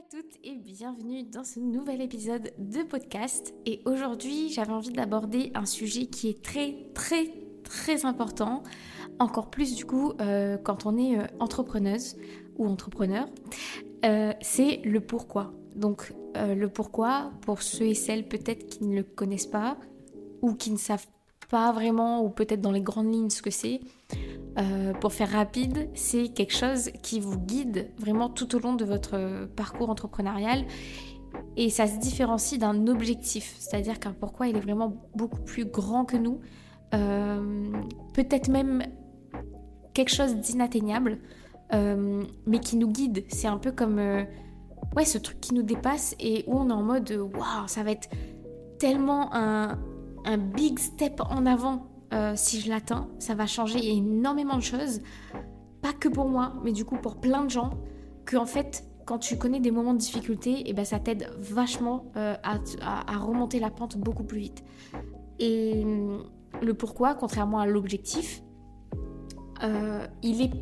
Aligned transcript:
à 0.00 0.02
toutes 0.16 0.38
et 0.44 0.54
bienvenue 0.54 1.24
dans 1.24 1.44
ce 1.44 1.60
nouvel 1.60 2.00
épisode 2.00 2.52
de 2.58 2.82
podcast. 2.84 3.52
Et 3.66 3.82
aujourd'hui, 3.84 4.48
j'avais 4.48 4.72
envie 4.72 4.92
d'aborder 4.92 5.50
un 5.54 5.66
sujet 5.66 6.06
qui 6.06 6.30
est 6.30 6.42
très 6.42 6.74
très 6.94 7.30
très 7.64 8.06
important, 8.06 8.62
encore 9.18 9.50
plus 9.50 9.74
du 9.74 9.84
coup 9.84 10.14
euh, 10.20 10.56
quand 10.56 10.86
on 10.86 10.96
est 10.96 11.18
euh, 11.18 11.26
entrepreneuse 11.38 12.16
ou 12.56 12.66
entrepreneur, 12.66 13.28
euh, 14.06 14.32
c'est 14.40 14.80
le 14.84 15.00
pourquoi. 15.00 15.52
Donc 15.76 16.14
le 16.34 16.68
pourquoi, 16.68 17.32
pour 17.42 17.60
ceux 17.60 17.86
et 17.86 17.94
celles 17.94 18.26
peut-être 18.26 18.68
qui 18.68 18.84
ne 18.84 18.96
le 18.96 19.02
connaissent 19.02 19.46
pas 19.46 19.76
ou 20.40 20.54
qui 20.54 20.70
ne 20.70 20.78
savent 20.78 21.08
pas 21.50 21.72
vraiment 21.72 22.24
ou 22.24 22.30
peut-être 22.30 22.62
dans 22.62 22.72
les 22.72 22.80
grandes 22.80 23.12
lignes 23.12 23.30
ce 23.30 23.42
que 23.42 23.50
c'est, 23.50 23.80
euh, 24.58 24.92
pour 24.94 25.12
faire 25.12 25.30
rapide, 25.30 25.88
c'est 25.94 26.28
quelque 26.28 26.54
chose 26.54 26.90
qui 27.02 27.20
vous 27.20 27.38
guide 27.38 27.90
vraiment 27.98 28.28
tout 28.28 28.54
au 28.56 28.58
long 28.58 28.74
de 28.74 28.84
votre 28.84 29.46
parcours 29.56 29.90
entrepreneurial. 29.90 30.64
Et 31.56 31.70
ça 31.70 31.86
se 31.86 31.98
différencie 31.98 32.58
d'un 32.58 32.88
objectif, 32.88 33.54
c'est-à-dire 33.58 34.00
qu'un 34.00 34.12
pourquoi 34.12 34.48
il 34.48 34.56
est 34.56 34.60
vraiment 34.60 34.96
beaucoup 35.14 35.40
plus 35.40 35.64
grand 35.64 36.04
que 36.04 36.16
nous, 36.16 36.40
euh, 36.94 37.70
peut-être 38.14 38.48
même 38.48 38.82
quelque 39.94 40.10
chose 40.10 40.34
d'inatteignable, 40.36 41.18
euh, 41.72 42.24
mais 42.46 42.58
qui 42.58 42.76
nous 42.76 42.90
guide. 42.90 43.24
C'est 43.28 43.46
un 43.46 43.58
peu 43.58 43.70
comme 43.70 44.00
ouais 44.96 45.04
ce 45.04 45.18
truc 45.18 45.40
qui 45.40 45.54
nous 45.54 45.62
dépasse 45.62 46.16
et 46.18 46.44
où 46.48 46.58
on 46.58 46.68
est 46.68 46.72
en 46.72 46.82
mode 46.82 47.10
waouh 47.12 47.68
ça 47.68 47.84
va 47.84 47.92
être 47.92 48.08
tellement 48.80 49.32
un, 49.32 49.78
un 50.24 50.38
big 50.38 50.78
step 50.78 51.20
en 51.20 51.46
avant 51.46 51.89
euh, 52.12 52.32
si 52.36 52.60
je 52.60 52.68
l'atteins, 52.68 53.08
ça 53.18 53.34
va 53.34 53.46
changer 53.46 53.88
énormément 53.88 54.56
de 54.56 54.62
choses. 54.62 55.00
Pas 55.82 55.92
que 55.92 56.08
pour 56.08 56.28
moi, 56.28 56.54
mais 56.64 56.72
du 56.72 56.84
coup 56.84 56.96
pour 56.96 57.20
plein 57.20 57.44
de 57.44 57.50
gens. 57.50 57.70
Que 58.24 58.36
en 58.36 58.46
fait, 58.46 58.84
quand 59.06 59.18
tu 59.18 59.38
connais 59.38 59.60
des 59.60 59.70
moments 59.70 59.94
de 59.94 59.98
difficulté, 59.98 60.50
et 60.52 60.70
eh 60.70 60.72
ben, 60.72 60.84
ça 60.84 60.98
t'aide 60.98 61.30
vachement 61.38 62.12
euh, 62.16 62.34
à, 62.42 63.18
remonter 63.18 63.58
la 63.58 63.70
pente 63.70 63.96
beaucoup 63.96 64.24
plus 64.24 64.38
vite. 64.38 64.64
Et 65.38 65.82
hum, 65.84 66.24
le 66.60 66.74
pourquoi, 66.74 67.14
contrairement 67.14 67.58
à 67.58 67.66
l'objectif, 67.66 68.42
euh, 69.62 70.06
il 70.22 70.42
est 70.42 70.52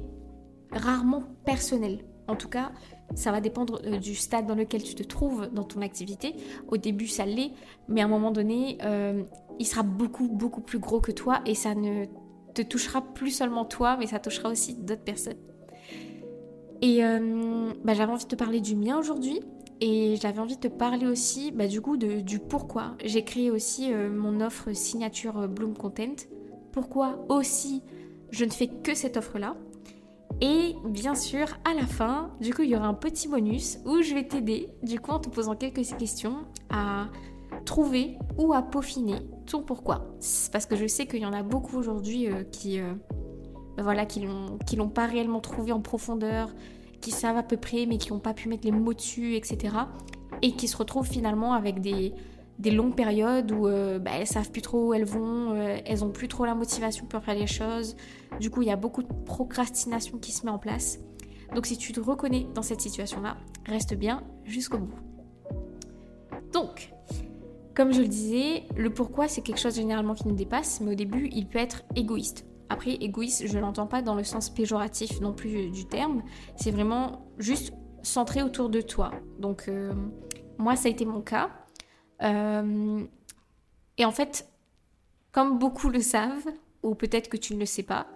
rarement 0.72 1.24
personnel. 1.44 2.04
En 2.28 2.36
tout 2.36 2.48
cas, 2.48 2.70
ça 3.14 3.32
va 3.32 3.40
dépendre 3.40 3.80
euh, 3.84 3.96
du 3.98 4.14
stade 4.14 4.46
dans 4.46 4.54
lequel 4.54 4.82
tu 4.82 4.94
te 4.94 5.02
trouves 5.02 5.48
dans 5.52 5.64
ton 5.64 5.80
activité. 5.80 6.34
Au 6.68 6.76
début, 6.76 7.06
ça 7.06 7.24
l'est, 7.24 7.52
mais 7.88 8.02
à 8.02 8.04
un 8.04 8.08
moment 8.08 8.30
donné, 8.30 8.78
euh, 8.82 9.22
il 9.58 9.66
sera 9.66 9.82
beaucoup, 9.82 10.28
beaucoup 10.28 10.60
plus 10.60 10.78
gros 10.78 11.00
que 11.00 11.10
toi 11.10 11.40
et 11.46 11.54
ça 11.54 11.74
ne 11.74 12.04
te 12.54 12.62
touchera 12.62 13.00
plus 13.00 13.30
seulement 13.30 13.64
toi, 13.64 13.96
mais 13.98 14.06
ça 14.06 14.18
touchera 14.18 14.50
aussi 14.50 14.74
d'autres 14.74 15.04
personnes. 15.04 15.38
Et 16.82 17.02
euh, 17.02 17.72
bah, 17.82 17.94
j'avais 17.94 18.12
envie 18.12 18.24
de 18.24 18.28
te 18.28 18.36
parler 18.36 18.60
du 18.60 18.76
mien 18.76 18.98
aujourd'hui 18.98 19.40
et 19.80 20.16
j'avais 20.20 20.38
envie 20.40 20.56
de 20.56 20.60
te 20.60 20.68
parler 20.68 21.06
aussi 21.06 21.50
bah, 21.50 21.66
du 21.66 21.80
coup 21.80 21.96
du 21.96 22.38
pourquoi. 22.38 22.94
J'ai 23.04 23.24
créé 23.24 23.50
aussi 23.50 23.92
mon 23.92 24.40
offre 24.40 24.72
signature 24.72 25.48
Bloom 25.48 25.74
Content. 25.74 26.14
Pourquoi 26.72 27.24
aussi 27.28 27.82
je 28.30 28.44
ne 28.44 28.50
fais 28.50 28.68
que 28.68 28.94
cette 28.94 29.16
offre-là? 29.16 29.56
Et 30.40 30.76
bien 30.84 31.14
sûr, 31.14 31.46
à 31.64 31.74
la 31.74 31.86
fin, 31.86 32.30
du 32.40 32.54
coup, 32.54 32.62
il 32.62 32.70
y 32.70 32.76
aura 32.76 32.86
un 32.86 32.94
petit 32.94 33.28
bonus 33.28 33.78
où 33.84 34.02
je 34.02 34.14
vais 34.14 34.26
t'aider, 34.26 34.68
du 34.82 35.00
coup, 35.00 35.10
en 35.10 35.18
te 35.18 35.28
posant 35.28 35.56
quelques 35.56 35.84
questions 35.96 36.44
à 36.70 37.08
trouver 37.64 38.16
ou 38.36 38.52
à 38.52 38.62
peaufiner 38.62 39.16
ton 39.46 39.62
pourquoi. 39.62 40.06
Parce 40.52 40.66
que 40.66 40.76
je 40.76 40.86
sais 40.86 41.06
qu'il 41.06 41.20
y 41.20 41.26
en 41.26 41.32
a 41.32 41.42
beaucoup 41.42 41.76
aujourd'hui 41.76 42.28
euh, 42.28 42.44
qui, 42.44 42.78
euh, 42.78 42.94
ben 43.76 43.82
voilà, 43.82 44.06
qui 44.06 44.20
l'ont 44.20 44.88
pas 44.88 45.06
réellement 45.06 45.40
trouvé 45.40 45.72
en 45.72 45.80
profondeur, 45.80 46.50
qui 47.00 47.10
savent 47.10 47.36
à 47.36 47.42
peu 47.42 47.56
près, 47.56 47.86
mais 47.86 47.98
qui 47.98 48.12
n'ont 48.12 48.20
pas 48.20 48.34
pu 48.34 48.48
mettre 48.48 48.64
les 48.64 48.72
mots 48.72 48.94
dessus, 48.94 49.34
etc. 49.34 49.74
Et 50.42 50.52
qui 50.52 50.68
se 50.68 50.76
retrouvent 50.76 51.08
finalement 51.08 51.52
avec 51.52 51.80
des, 51.80 52.14
des 52.58 52.70
longues 52.70 52.94
périodes 52.94 53.52
où 53.52 53.66
euh, 53.68 53.98
bah, 53.98 54.12
elles 54.14 54.26
savent 54.26 54.50
plus 54.50 54.62
trop 54.62 54.88
où 54.88 54.94
elles 54.94 55.04
vont, 55.04 55.54
euh, 55.54 55.78
elles 55.84 56.04
ont 56.04 56.10
plus 56.10 56.28
trop 56.28 56.44
la 56.44 56.54
motivation 56.54 57.06
pour 57.06 57.22
faire 57.22 57.34
les 57.34 57.46
choses. 57.46 57.96
Du 58.40 58.50
coup, 58.50 58.62
il 58.62 58.68
y 58.68 58.72
a 58.72 58.76
beaucoup 58.76 59.02
de 59.02 59.12
procrastination 59.24 60.18
qui 60.18 60.32
se 60.32 60.44
met 60.44 60.50
en 60.50 60.58
place. 60.58 60.98
Donc 61.54 61.66
si 61.66 61.78
tu 61.78 61.92
te 61.92 62.00
reconnais 62.00 62.46
dans 62.54 62.62
cette 62.62 62.80
situation-là, 62.80 63.36
reste 63.66 63.94
bien 63.94 64.22
jusqu'au 64.44 64.78
bout. 64.78 64.98
Donc, 66.52 66.92
comme 67.74 67.92
je 67.92 68.00
le 68.00 68.08
disais, 68.08 68.64
le 68.76 68.90
pourquoi 68.90 69.28
c'est 69.28 69.42
quelque 69.42 69.60
chose 69.60 69.76
généralement 69.76 70.14
qui 70.14 70.26
nous 70.26 70.34
dépasse, 70.34 70.80
mais 70.80 70.92
au 70.92 70.96
début 70.96 71.28
il 71.32 71.46
peut 71.46 71.58
être 71.58 71.84
égoïste. 71.94 72.44
Après, 72.70 72.92
égoïste, 72.92 73.46
je 73.46 73.58
l'entends 73.58 73.86
pas 73.86 74.02
dans 74.02 74.14
le 74.14 74.24
sens 74.24 74.50
péjoratif 74.50 75.20
non 75.20 75.32
plus 75.32 75.70
du 75.70 75.86
terme, 75.86 76.22
c'est 76.56 76.70
vraiment 76.70 77.30
juste 77.38 77.72
centré 78.02 78.42
autour 78.42 78.68
de 78.68 78.80
toi. 78.80 79.10
Donc, 79.38 79.68
euh, 79.68 79.92
moi, 80.58 80.76
ça 80.76 80.88
a 80.88 80.90
été 80.90 81.06
mon 81.06 81.22
cas. 81.22 81.50
Euh, 82.22 83.04
et 83.96 84.04
en 84.04 84.10
fait, 84.10 84.48
comme 85.32 85.58
beaucoup 85.58 85.88
le 85.88 86.00
savent, 86.00 86.48
ou 86.82 86.94
peut-être 86.94 87.28
que 87.28 87.36
tu 87.36 87.54
ne 87.54 87.60
le 87.60 87.66
sais 87.66 87.82
pas, 87.82 88.06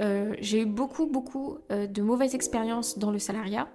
euh, 0.00 0.34
j'ai 0.40 0.62
eu 0.62 0.66
beaucoup, 0.66 1.06
beaucoup 1.06 1.58
euh, 1.70 1.86
de 1.86 2.02
mauvaises 2.02 2.34
expériences 2.34 2.98
dans 2.98 3.10
le 3.10 3.18
salariat. 3.18 3.68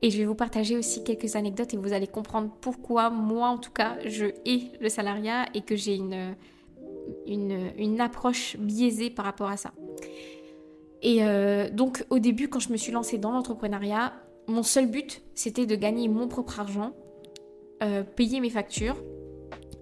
Et 0.00 0.10
je 0.10 0.18
vais 0.18 0.24
vous 0.24 0.36
partager 0.36 0.76
aussi 0.76 1.02
quelques 1.02 1.34
anecdotes 1.34 1.74
et 1.74 1.76
vous 1.76 1.92
allez 1.92 2.06
comprendre 2.06 2.52
pourquoi 2.60 3.10
moi, 3.10 3.48
en 3.48 3.58
tout 3.58 3.72
cas, 3.72 3.96
je 4.04 4.26
hais 4.46 4.70
le 4.80 4.88
salariat 4.88 5.46
et 5.54 5.62
que 5.62 5.74
j'ai 5.74 5.96
une, 5.96 6.36
une, 7.26 7.72
une, 7.76 8.00
approche 8.00 8.56
biaisée 8.58 9.10
par 9.10 9.24
rapport 9.24 9.48
à 9.48 9.56
ça. 9.56 9.72
Et 11.02 11.20
donc, 11.72 12.04
au 12.10 12.20
début, 12.20 12.46
quand 12.48 12.60
je 12.60 12.70
me 12.70 12.76
suis 12.76 12.92
lancée 12.92 13.18
dans 13.18 13.32
l'entrepreneuriat, 13.32 14.12
mon 14.46 14.62
seul 14.62 14.86
but, 14.86 15.20
c'était 15.34 15.66
de 15.66 15.74
gagner 15.74 16.06
mon 16.06 16.28
propre 16.28 16.60
argent 16.60 16.92
euh, 17.82 18.02
payer 18.02 18.40
mes 18.40 18.50
factures 18.50 18.96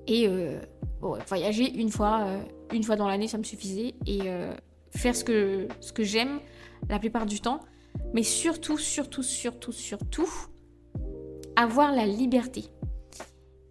et 0.07 0.29
euh, 0.29 0.61
voyager 1.01 1.73
une 1.75 1.91
fois, 1.91 2.25
euh, 2.27 2.39
une 2.73 2.83
fois 2.83 2.97
dans 2.97 3.09
l'année, 3.09 3.29
ça 3.29 3.39
me 3.39 3.43
suffisait. 3.43 3.95
Et 4.07 4.21
faire 4.91 5.15
ce 5.15 5.25
que, 5.25 5.69
ce 5.81 5.93
que 5.93 6.05
j'aime 6.05 6.41
la 6.89 6.99
plupart 6.99 7.27
du 7.27 7.41
temps. 7.41 7.61
Mais 8.15 8.23
surtout, 8.23 8.79
surtout, 8.79 9.23
surtout, 9.23 9.73
surtout, 9.73 10.29
avoir 11.57 11.93
la 11.93 12.07
liberté. 12.07 12.65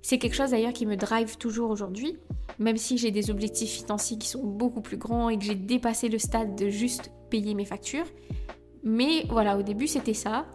C'est 0.02 0.18
quelque 0.18 0.36
chose 0.36 0.52
d'ailleurs 0.52 0.74
qui 0.74 0.86
me 0.86 0.97
drive 0.97 1.38
toujours 1.38 1.72
aujourd'hui, 1.72 2.18
même 2.59 2.78
si 2.78 2.97
j'ai 2.97 3.12
des 3.12 3.31
objectifs 3.31 3.72
financiers 3.72 4.18
qui 4.18 4.28
sont 4.28 4.44
beaucoup 4.44 4.81
plus 4.81 4.97
grands 4.97 5.30
et 5.30 5.38
que 5.38 5.44
j'ai 5.44 5.56
dépassé 5.56 6.09
le 6.09 6.19
stade 6.19 6.56
de 6.56 6.69
juste 6.69 7.12
payer 7.30 7.56
mes 7.56 7.66
factures. 7.66 8.06
Mais 8.84 9.25
voilà, 9.30 9.57
au 9.57 9.63
début 9.63 9.88
c'était 9.88 10.13
ça. 10.13 10.46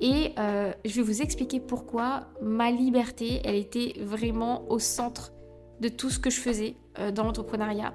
Et 0.00 0.32
euh, 0.38 0.72
je 0.84 0.96
vais 0.96 1.02
vous 1.02 1.22
expliquer 1.22 1.60
pourquoi 1.60 2.26
ma 2.40 2.70
liberté, 2.70 3.40
elle 3.44 3.54
était 3.54 3.94
vraiment 4.00 4.68
au 4.68 4.78
centre 4.78 5.32
de 5.80 5.88
tout 5.88 6.10
ce 6.10 6.18
que 6.18 6.30
je 6.30 6.40
faisais 6.40 6.76
euh, 6.98 7.10
dans 7.10 7.24
l'entrepreneuriat. 7.24 7.94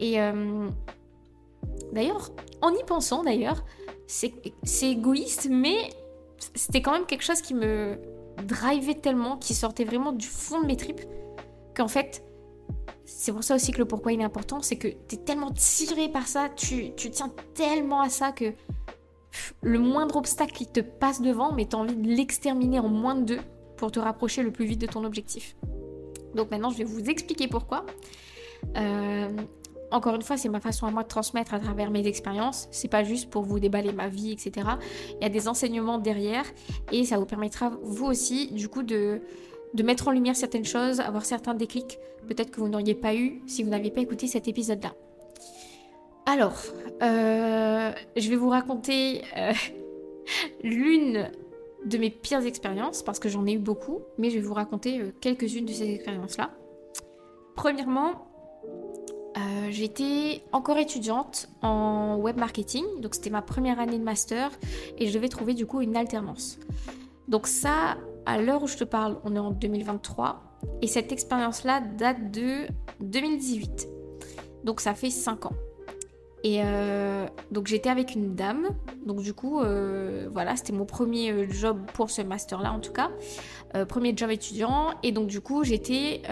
Et 0.00 0.20
euh, 0.20 0.68
d'ailleurs, 1.92 2.30
en 2.60 2.70
y 2.70 2.82
pensant 2.84 3.24
d'ailleurs, 3.24 3.64
c'est 4.06 4.32
égoïste, 4.82 5.48
mais 5.50 5.76
c'était 6.54 6.82
quand 6.82 6.92
même 6.92 7.06
quelque 7.06 7.24
chose 7.24 7.40
qui 7.40 7.54
me 7.54 7.98
drivait 8.46 8.94
tellement, 8.94 9.36
qui 9.36 9.54
sortait 9.54 9.84
vraiment 9.84 10.12
du 10.12 10.26
fond 10.26 10.60
de 10.60 10.66
mes 10.66 10.76
tripes, 10.76 11.02
qu'en 11.74 11.88
fait, 11.88 12.24
c'est 13.04 13.32
pour 13.32 13.44
ça 13.44 13.54
aussi 13.54 13.72
que 13.72 13.78
le 13.78 13.84
pourquoi 13.86 14.12
il 14.12 14.20
est 14.20 14.24
important, 14.24 14.60
c'est 14.62 14.76
que 14.76 14.88
tu 14.88 15.14
es 15.14 15.18
tellement 15.18 15.50
tiré 15.52 16.08
par 16.08 16.26
ça, 16.26 16.48
tu, 16.48 16.94
tu 16.94 17.10
tiens 17.10 17.32
tellement 17.54 18.00
à 18.00 18.08
ça 18.08 18.32
que 18.32 18.52
le 19.62 19.78
moindre 19.78 20.16
obstacle 20.16 20.52
qui 20.52 20.66
te 20.66 20.80
passe 20.80 21.20
devant, 21.20 21.52
mais 21.52 21.66
tu 21.66 21.76
as 21.76 21.78
envie 21.78 21.96
de 21.96 22.08
l'exterminer 22.08 22.78
en 22.78 22.88
moins 22.88 23.14
de 23.14 23.24
deux 23.24 23.40
pour 23.76 23.90
te 23.90 23.98
rapprocher 23.98 24.42
le 24.42 24.50
plus 24.50 24.66
vite 24.66 24.80
de 24.80 24.86
ton 24.86 25.04
objectif. 25.04 25.56
Donc 26.34 26.50
maintenant, 26.50 26.70
je 26.70 26.78
vais 26.78 26.84
vous 26.84 27.04
expliquer 27.08 27.48
pourquoi. 27.48 27.84
Euh, 28.76 29.28
encore 29.90 30.14
une 30.16 30.22
fois, 30.22 30.36
c'est 30.36 30.48
ma 30.48 30.60
façon 30.60 30.86
à 30.86 30.90
moi 30.90 31.02
de 31.02 31.08
transmettre 31.08 31.54
à 31.54 31.60
travers 31.60 31.90
mes 31.90 32.06
expériences. 32.06 32.68
C'est 32.72 32.88
pas 32.88 33.04
juste 33.04 33.30
pour 33.30 33.42
vous 33.42 33.60
déballer 33.60 33.92
ma 33.92 34.08
vie, 34.08 34.32
etc. 34.32 34.66
Il 35.20 35.22
y 35.22 35.26
a 35.26 35.28
des 35.28 35.46
enseignements 35.46 35.98
derrière 35.98 36.44
et 36.90 37.04
ça 37.04 37.18
vous 37.18 37.26
permettra, 37.26 37.70
vous 37.82 38.06
aussi, 38.06 38.50
du 38.52 38.68
coup, 38.68 38.82
de, 38.82 39.20
de 39.74 39.82
mettre 39.82 40.08
en 40.08 40.10
lumière 40.10 40.34
certaines 40.34 40.64
choses, 40.64 41.00
avoir 41.00 41.24
certains 41.24 41.54
déclics, 41.54 41.98
peut-être 42.26 42.50
que 42.50 42.60
vous 42.60 42.68
n'auriez 42.68 42.94
pas 42.94 43.14
eu 43.14 43.42
si 43.46 43.62
vous 43.62 43.70
n'aviez 43.70 43.90
pas 43.90 44.00
écouté 44.00 44.26
cet 44.26 44.48
épisode-là. 44.48 44.94
Alors, 46.26 46.56
euh, 47.04 47.92
je 48.16 48.28
vais 48.30 48.36
vous 48.36 48.48
raconter 48.48 49.22
euh, 49.36 49.52
l'une 50.62 51.30
de 51.84 51.98
mes 51.98 52.10
pires 52.10 52.44
expériences, 52.46 53.02
parce 53.02 53.18
que 53.18 53.28
j'en 53.28 53.46
ai 53.46 53.52
eu 53.52 53.58
beaucoup, 53.58 54.00
mais 54.16 54.30
je 54.30 54.36
vais 54.36 54.40
vous 54.40 54.54
raconter 54.54 55.00
euh, 55.00 55.12
quelques-unes 55.20 55.66
de 55.66 55.72
ces 55.72 55.90
expériences-là. 55.90 56.50
Premièrement, 57.56 58.28
j'étais 59.70 60.42
encore 60.52 60.78
étudiante 60.78 61.48
en 61.62 62.16
web 62.16 62.36
marketing, 62.36 62.84
donc 63.00 63.14
c'était 63.14 63.30
ma 63.30 63.42
première 63.42 63.80
année 63.80 63.98
de 63.98 64.04
master, 64.04 64.50
et 64.98 65.06
je 65.06 65.14
devais 65.14 65.28
trouver 65.28 65.54
du 65.54 65.66
coup 65.66 65.80
une 65.80 65.96
alternance. 65.96 66.58
Donc 67.28 67.46
ça, 67.46 67.96
à 68.26 68.40
l'heure 68.40 68.62
où 68.62 68.66
je 68.66 68.76
te 68.76 68.84
parle, 68.84 69.18
on 69.24 69.34
est 69.34 69.40
en 69.40 69.50
2023, 69.50 70.42
et 70.82 70.86
cette 70.86 71.12
expérience-là 71.12 71.80
date 71.80 72.30
de 72.30 72.66
2018. 73.00 73.88
Donc 74.64 74.80
ça 74.80 74.94
fait 74.94 75.10
5 75.10 75.46
ans. 75.46 75.54
Et 76.44 76.60
euh, 76.62 77.26
donc 77.50 77.66
j'étais 77.66 77.88
avec 77.88 78.14
une 78.14 78.34
dame. 78.34 78.68
Donc 79.06 79.22
du 79.22 79.32
coup, 79.32 79.60
euh, 79.60 80.28
voilà, 80.30 80.56
c'était 80.56 80.74
mon 80.74 80.84
premier 80.84 81.32
euh, 81.32 81.46
job 81.50 81.80
pour 81.94 82.10
ce 82.10 82.20
master-là 82.20 82.70
en 82.70 82.80
tout 82.80 82.92
cas. 82.92 83.10
premier 83.88 84.14
job 84.14 84.30
étudiant. 84.30 84.90
Et 85.02 85.10
donc 85.10 85.26
du 85.26 85.40
coup, 85.40 85.64
j'étais 85.64 86.22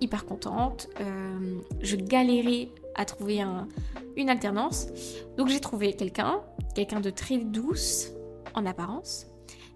hyper 0.00 0.24
contente. 0.24 0.88
je 1.80 1.96
galérais 1.96 2.70
à 2.94 3.04
trouver 3.04 3.44
une 4.16 4.30
alternance. 4.30 4.88
Donc 5.36 5.48
j'ai 5.48 5.60
trouvé 5.60 5.92
quelqu'un, 5.92 6.40
quelqu'un 6.74 7.00
de 7.00 7.10
très 7.10 7.36
douce 7.36 8.10
en 8.54 8.66
apparence, 8.66 9.26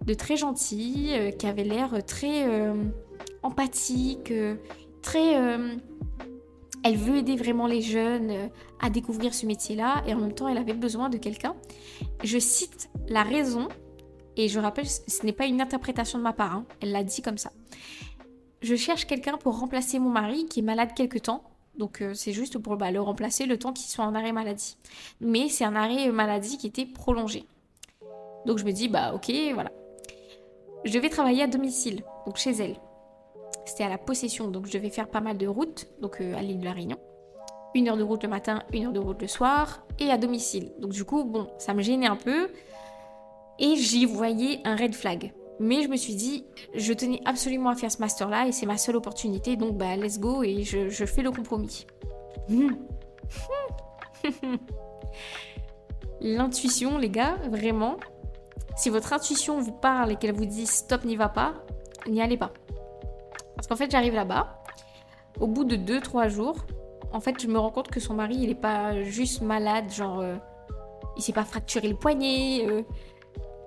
de 0.04 0.14
très 0.14 0.36
gentil, 0.36 1.12
qui 1.38 1.46
avait 1.46 1.64
l'air 1.64 2.04
très 2.04 2.46
empathique, 3.42 4.32
très 5.02 5.58
elle 6.86 6.96
veut 6.96 7.16
aider 7.16 7.34
vraiment 7.34 7.66
les 7.66 7.82
jeunes 7.82 8.30
euh, 8.30 8.48
à 8.80 8.90
découvrir 8.90 9.34
ce 9.34 9.44
métier-là 9.44 10.04
et 10.06 10.14
en 10.14 10.18
même 10.18 10.32
temps 10.32 10.46
elle 10.46 10.58
avait 10.58 10.72
besoin 10.72 11.08
de 11.08 11.18
quelqu'un. 11.18 11.56
Je 12.22 12.38
cite 12.38 12.88
la 13.08 13.24
raison 13.24 13.66
et 14.36 14.48
je 14.48 14.60
rappelle, 14.60 14.86
ce 14.86 15.26
n'est 15.26 15.32
pas 15.32 15.46
une 15.46 15.60
interprétation 15.60 16.18
de 16.18 16.22
ma 16.22 16.32
part, 16.32 16.52
hein. 16.52 16.66
elle 16.80 16.92
l'a 16.92 17.02
dit 17.02 17.22
comme 17.22 17.38
ça. 17.38 17.50
Je 18.62 18.76
cherche 18.76 19.06
quelqu'un 19.06 19.36
pour 19.36 19.58
remplacer 19.58 19.98
mon 19.98 20.10
mari 20.10 20.46
qui 20.46 20.60
est 20.60 20.62
malade 20.62 20.90
quelque 20.94 21.18
temps. 21.18 21.42
Donc 21.76 22.02
euh, 22.02 22.14
c'est 22.14 22.32
juste 22.32 22.58
pour 22.58 22.76
bah, 22.76 22.92
le 22.92 23.00
remplacer 23.00 23.46
le 23.46 23.58
temps 23.58 23.72
qu'il 23.72 23.90
soit 23.90 24.04
en 24.04 24.14
arrêt 24.14 24.32
maladie. 24.32 24.76
Mais 25.20 25.48
c'est 25.48 25.64
un 25.64 25.74
arrêt 25.74 26.10
maladie 26.12 26.56
qui 26.56 26.68
était 26.68 26.86
prolongé. 26.86 27.44
Donc 28.46 28.58
je 28.58 28.64
me 28.64 28.70
dis 28.70 28.88
bah 28.88 29.12
ok 29.12 29.32
voilà. 29.54 29.72
Je 30.84 30.98
vais 31.00 31.08
travailler 31.08 31.42
à 31.42 31.48
domicile, 31.48 32.04
donc 32.26 32.36
chez 32.36 32.52
elle. 32.52 32.76
C'était 33.66 33.84
à 33.84 33.88
la 33.88 33.98
possession, 33.98 34.48
donc 34.48 34.66
je 34.66 34.72
devais 34.72 34.90
faire 34.90 35.08
pas 35.08 35.20
mal 35.20 35.36
de 35.36 35.46
routes, 35.46 35.88
donc 36.00 36.20
euh, 36.20 36.36
à 36.36 36.40
l'île 36.40 36.60
de 36.60 36.64
la 36.64 36.72
Réunion. 36.72 36.96
Une 37.74 37.88
heure 37.88 37.96
de 37.96 38.02
route 38.04 38.22
le 38.22 38.28
matin, 38.28 38.62
une 38.72 38.86
heure 38.86 38.92
de 38.92 39.00
route 39.00 39.20
le 39.20 39.28
soir, 39.28 39.84
et 39.98 40.10
à 40.10 40.16
domicile. 40.16 40.72
Donc 40.78 40.92
du 40.92 41.04
coup, 41.04 41.24
bon, 41.24 41.48
ça 41.58 41.74
me 41.74 41.82
gênait 41.82 42.06
un 42.06 42.16
peu. 42.16 42.48
Et 43.58 43.74
j'y 43.76 44.06
voyais 44.06 44.60
un 44.64 44.76
red 44.76 44.94
flag. 44.94 45.32
Mais 45.58 45.82
je 45.82 45.88
me 45.88 45.96
suis 45.96 46.14
dit, 46.14 46.44
je 46.74 46.92
tenais 46.92 47.20
absolument 47.24 47.70
à 47.70 47.74
faire 47.74 47.90
ce 47.90 47.98
master-là 47.98 48.46
et 48.46 48.52
c'est 48.52 48.66
ma 48.66 48.76
seule 48.76 48.96
opportunité, 48.96 49.56
donc 49.56 49.76
bah 49.76 49.96
let's 49.96 50.20
go 50.20 50.42
et 50.42 50.62
je, 50.62 50.88
je 50.88 51.04
fais 51.06 51.22
le 51.22 51.30
compromis. 51.30 51.86
L'intuition, 56.20 56.98
les 56.98 57.10
gars, 57.10 57.36
vraiment, 57.50 57.96
si 58.76 58.90
votre 58.90 59.12
intuition 59.14 59.58
vous 59.60 59.72
parle 59.72 60.12
et 60.12 60.16
qu'elle 60.16 60.34
vous 60.34 60.44
dit 60.44 60.66
stop, 60.66 61.04
n'y 61.04 61.16
va 61.16 61.30
pas, 61.30 61.54
n'y 62.06 62.20
allez 62.20 62.36
pas. 62.36 62.52
Parce 63.56 63.66
qu'en 63.66 63.76
fait, 63.76 63.90
j'arrive 63.90 64.14
là-bas. 64.14 64.62
Au 65.40 65.46
bout 65.46 65.64
de 65.64 65.76
2-3 65.76 66.28
jours, 66.28 66.56
en 67.12 67.20
fait, 67.20 67.40
je 67.40 67.46
me 67.46 67.58
rends 67.58 67.70
compte 67.70 67.88
que 67.88 68.00
son 68.00 68.14
mari, 68.14 68.36
il 68.38 68.50
est 68.50 68.54
pas 68.54 69.02
juste 69.02 69.42
malade, 69.42 69.90
genre, 69.92 70.20
euh, 70.20 70.36
il 71.16 71.22
s'est 71.22 71.32
pas 71.32 71.44
fracturé 71.44 71.88
le 71.88 71.96
poignet, 71.96 72.66
euh, 72.66 72.82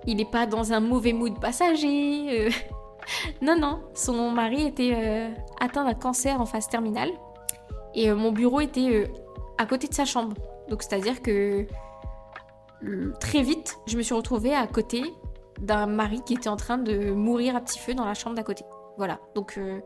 il 0.06 0.16
n'est 0.16 0.24
pas 0.24 0.46
dans 0.46 0.72
un 0.72 0.80
mauvais 0.80 1.12
mood 1.12 1.38
passager. 1.40 2.46
Euh. 2.46 2.50
non, 3.42 3.58
non, 3.58 3.82
son 3.94 4.30
mari 4.30 4.66
était 4.66 5.30
atteint 5.60 5.84
d'un 5.84 5.94
cancer 5.94 6.40
en 6.40 6.46
phase 6.46 6.68
terminale. 6.68 7.10
Et 7.94 8.12
mon 8.12 8.30
bureau 8.30 8.60
était 8.60 9.10
à 9.58 9.66
côté 9.66 9.88
de 9.88 9.94
sa 9.94 10.04
chambre. 10.04 10.36
Donc, 10.68 10.82
c'est-à-dire 10.82 11.20
que 11.22 11.66
très 13.18 13.42
vite, 13.42 13.78
je 13.86 13.96
me 13.96 14.02
suis 14.02 14.14
retrouvée 14.14 14.54
à 14.54 14.66
côté 14.68 15.02
d'un 15.60 15.86
mari 15.86 16.22
qui 16.24 16.34
était 16.34 16.48
en 16.48 16.56
train 16.56 16.78
de 16.78 17.10
mourir 17.10 17.56
à 17.56 17.60
petit 17.60 17.78
feu 17.78 17.94
dans 17.94 18.04
la 18.04 18.14
chambre 18.14 18.36
d'à 18.36 18.44
côté. 18.44 18.64
Voilà, 19.00 19.18
donc 19.34 19.54
euh, 19.56 19.80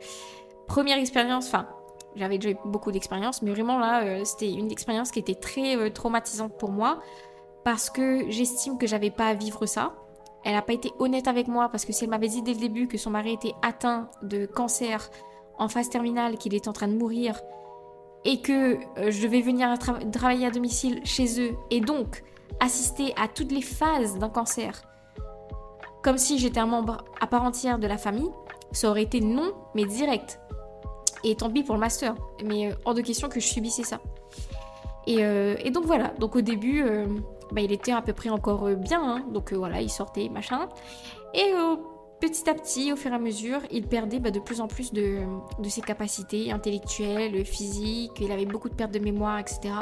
première 0.67 0.99
expérience, 0.99 1.47
enfin 1.47 1.69
j'avais 2.17 2.37
déjà 2.37 2.51
eu 2.51 2.59
beaucoup 2.65 2.91
d'expériences, 2.91 3.43
mais 3.43 3.53
vraiment 3.53 3.79
là 3.79 4.03
euh, 4.03 4.25
c'était 4.25 4.51
une 4.51 4.73
expérience 4.73 5.13
qui 5.13 5.21
était 5.21 5.37
très 5.37 5.77
euh, 5.77 5.89
traumatisante 5.89 6.59
pour 6.59 6.73
moi 6.73 6.99
parce 7.63 7.91
que 7.91 8.29
j'estime 8.29 8.77
que 8.77 8.89
j'avais 8.89 9.13
pas 9.13 9.29
à 9.29 9.35
vivre 9.35 9.67
ça. 9.67 9.95
Elle 10.43 10.55
n'a 10.55 10.63
pas 10.63 10.73
été 10.73 10.91
honnête 10.99 11.29
avec 11.29 11.47
moi 11.47 11.69
parce 11.69 11.85
que 11.85 11.93
si 11.93 12.03
elle 12.03 12.11
m'avait 12.11 12.27
dit 12.27 12.43
dès 12.43 12.55
le 12.55 12.59
début 12.59 12.89
que 12.89 12.99
son 12.99 13.11
mari 13.11 13.35
était 13.35 13.55
atteint 13.63 14.11
de 14.23 14.47
cancer 14.47 15.09
en 15.59 15.69
phase 15.69 15.91
terminale, 15.91 16.37
qu'il 16.37 16.57
est 16.57 16.67
en 16.67 16.73
train 16.73 16.89
de 16.89 16.97
mourir 16.97 17.41
et 18.25 18.41
que 18.41 18.81
je 18.97 19.23
devais 19.23 19.43
venir 19.43 19.79
travailler 20.11 20.47
à 20.49 20.51
domicile 20.51 21.03
chez 21.05 21.41
eux 21.41 21.55
et 21.71 21.81
donc 21.81 22.25
assister 22.59 23.15
à 23.17 23.29
toutes 23.29 23.53
les 23.53 23.63
phases 23.63 24.19
d'un 24.19 24.29
cancer 24.29 24.83
comme 26.05 26.19
si 26.19 26.39
j'étais 26.39 26.61
un 26.61 26.67
membre 26.67 27.03
à 27.19 27.27
part 27.27 27.43
entière 27.45 27.79
de 27.79 27.87
la 27.87 27.97
famille, 27.97 28.31
ça 28.75 28.91
aurait 28.91 29.05
été 29.05 29.21
non, 29.21 29.55
mais 29.75 29.85
direct. 29.85 30.41
Et 31.23 31.35
tant 31.37 31.51
pis 31.51 31.63
pour 31.63 31.75
le 31.75 31.81
master. 31.81 32.15
Mais 32.45 32.71
euh, 32.71 32.75
hors 32.85 32.95
de 32.95 33.01
question 33.01 33.29
que 33.29 33.41
je 33.41 33.47
subissais 33.47 33.83
ça. 33.83 34.01
Et, 35.07 35.19
euh, 35.21 35.57
donc 35.71 35.85
voilà. 35.87 36.09
Donc 36.19 36.37
au 36.37 36.43
début, 36.43 36.83
euh, 36.83 37.07
bah, 37.53 37.63
il 37.63 37.73
était 37.73 37.93
à 37.93 38.03
peu 38.03 38.13
près 38.13 38.29
encore 38.29 38.69
bien. 38.77 39.03
Hein. 39.03 39.25
Donc 39.31 39.53
voilà, 39.53 39.81
il 39.81 39.91
sortait, 39.91 40.29
machin. 40.29 40.69
Et 41.35 41.53
petit 42.21 42.49
à 42.49 42.55
petit, 42.55 42.93
au 42.93 42.97
fur 42.97 43.11
et 43.11 43.15
à 43.15 43.19
mesure, 43.19 43.61
il 43.71 43.87
perdait 43.87 44.21
bah, 44.21 44.31
de 44.31 44.39
plus 44.39 44.61
en 44.61 44.69
plus 44.69 44.93
de, 44.93 45.21
ses 45.69 45.81
capacités 45.81 46.53
intellectuelles, 46.53 47.45
physiques. 47.45 48.21
Il 48.21 48.31
avait 48.31 48.47
beaucoup 48.47 48.69
de 48.69 48.75
pertes 48.75 48.93
de 48.93 48.99
mémoire, 48.99 49.39
etc. 49.39 49.75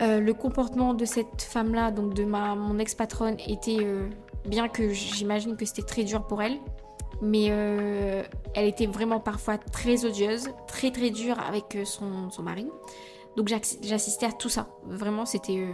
le 0.00 0.32
comportement 0.32 0.94
de 0.94 1.04
cette 1.04 1.42
femme-là, 1.42 1.90
donc 1.92 2.12
de 2.12 2.24
ma, 2.24 2.54
mon 2.54 2.78
ex-patronne, 2.78 3.36
était, 3.46 3.86
bien 4.44 4.68
que 4.68 4.92
j'imagine 4.92 5.56
que 5.56 5.64
c'était 5.64 5.82
très 5.82 6.04
dur 6.04 6.26
pour 6.26 6.42
elle, 6.42 6.58
mais 7.22 7.48
euh, 7.50 8.22
elle 8.54 8.66
était 8.66 8.86
vraiment 8.86 9.20
parfois 9.20 9.58
très 9.58 10.04
odieuse, 10.04 10.50
très 10.66 10.90
très 10.90 11.10
dure 11.10 11.38
avec 11.40 11.76
euh, 11.76 11.84
son, 11.84 12.30
son 12.30 12.42
mari. 12.42 12.66
Donc 13.36 13.48
j'assistais 13.48 14.26
à 14.26 14.32
tout 14.32 14.48
ça. 14.48 14.68
Vraiment, 14.84 15.26
c'était 15.26 15.58
euh, 15.58 15.72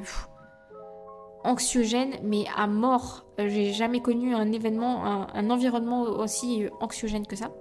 anxiogène, 1.44 2.14
mais 2.22 2.44
à 2.56 2.66
mort. 2.66 3.24
J'ai 3.38 3.72
jamais 3.72 4.00
connu 4.00 4.34
un 4.34 4.50
événement, 4.52 5.04
un, 5.04 5.50
environnement 5.50 6.02
aussi 6.02 6.64
anxiogène 6.80 7.26
que 7.26 7.36
ça. 7.36 7.52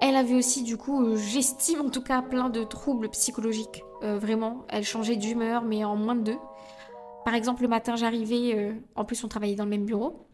Elle 0.00 0.14
avait 0.14 0.34
aussi, 0.34 0.62
du 0.62 0.76
coup, 0.76 1.16
j'estime 1.16 1.80
en 1.80 1.90
tout 1.90 2.02
cas, 2.02 2.22
plein 2.22 2.50
de 2.50 2.62
troubles 2.62 3.08
psychologiques. 3.10 3.82
vraiment, 4.02 4.64
elle 4.68 4.84
changeait 4.84 5.16
d'humeur, 5.16 5.62
mais 5.62 5.84
en 5.84 5.96
moins 5.96 6.14
de 6.14 6.22
deux. 6.22 6.38
Par 7.24 7.34
exemple, 7.34 7.62
le 7.62 7.68
matin, 7.68 7.96
j'arrivais, 7.96 8.76
en 8.94 9.04
plus, 9.04 9.24
on 9.24 9.28
travaillait 9.28 9.56
dans 9.56 9.64
le 9.64 9.70
même 9.70 9.86
bureau. 9.86 10.25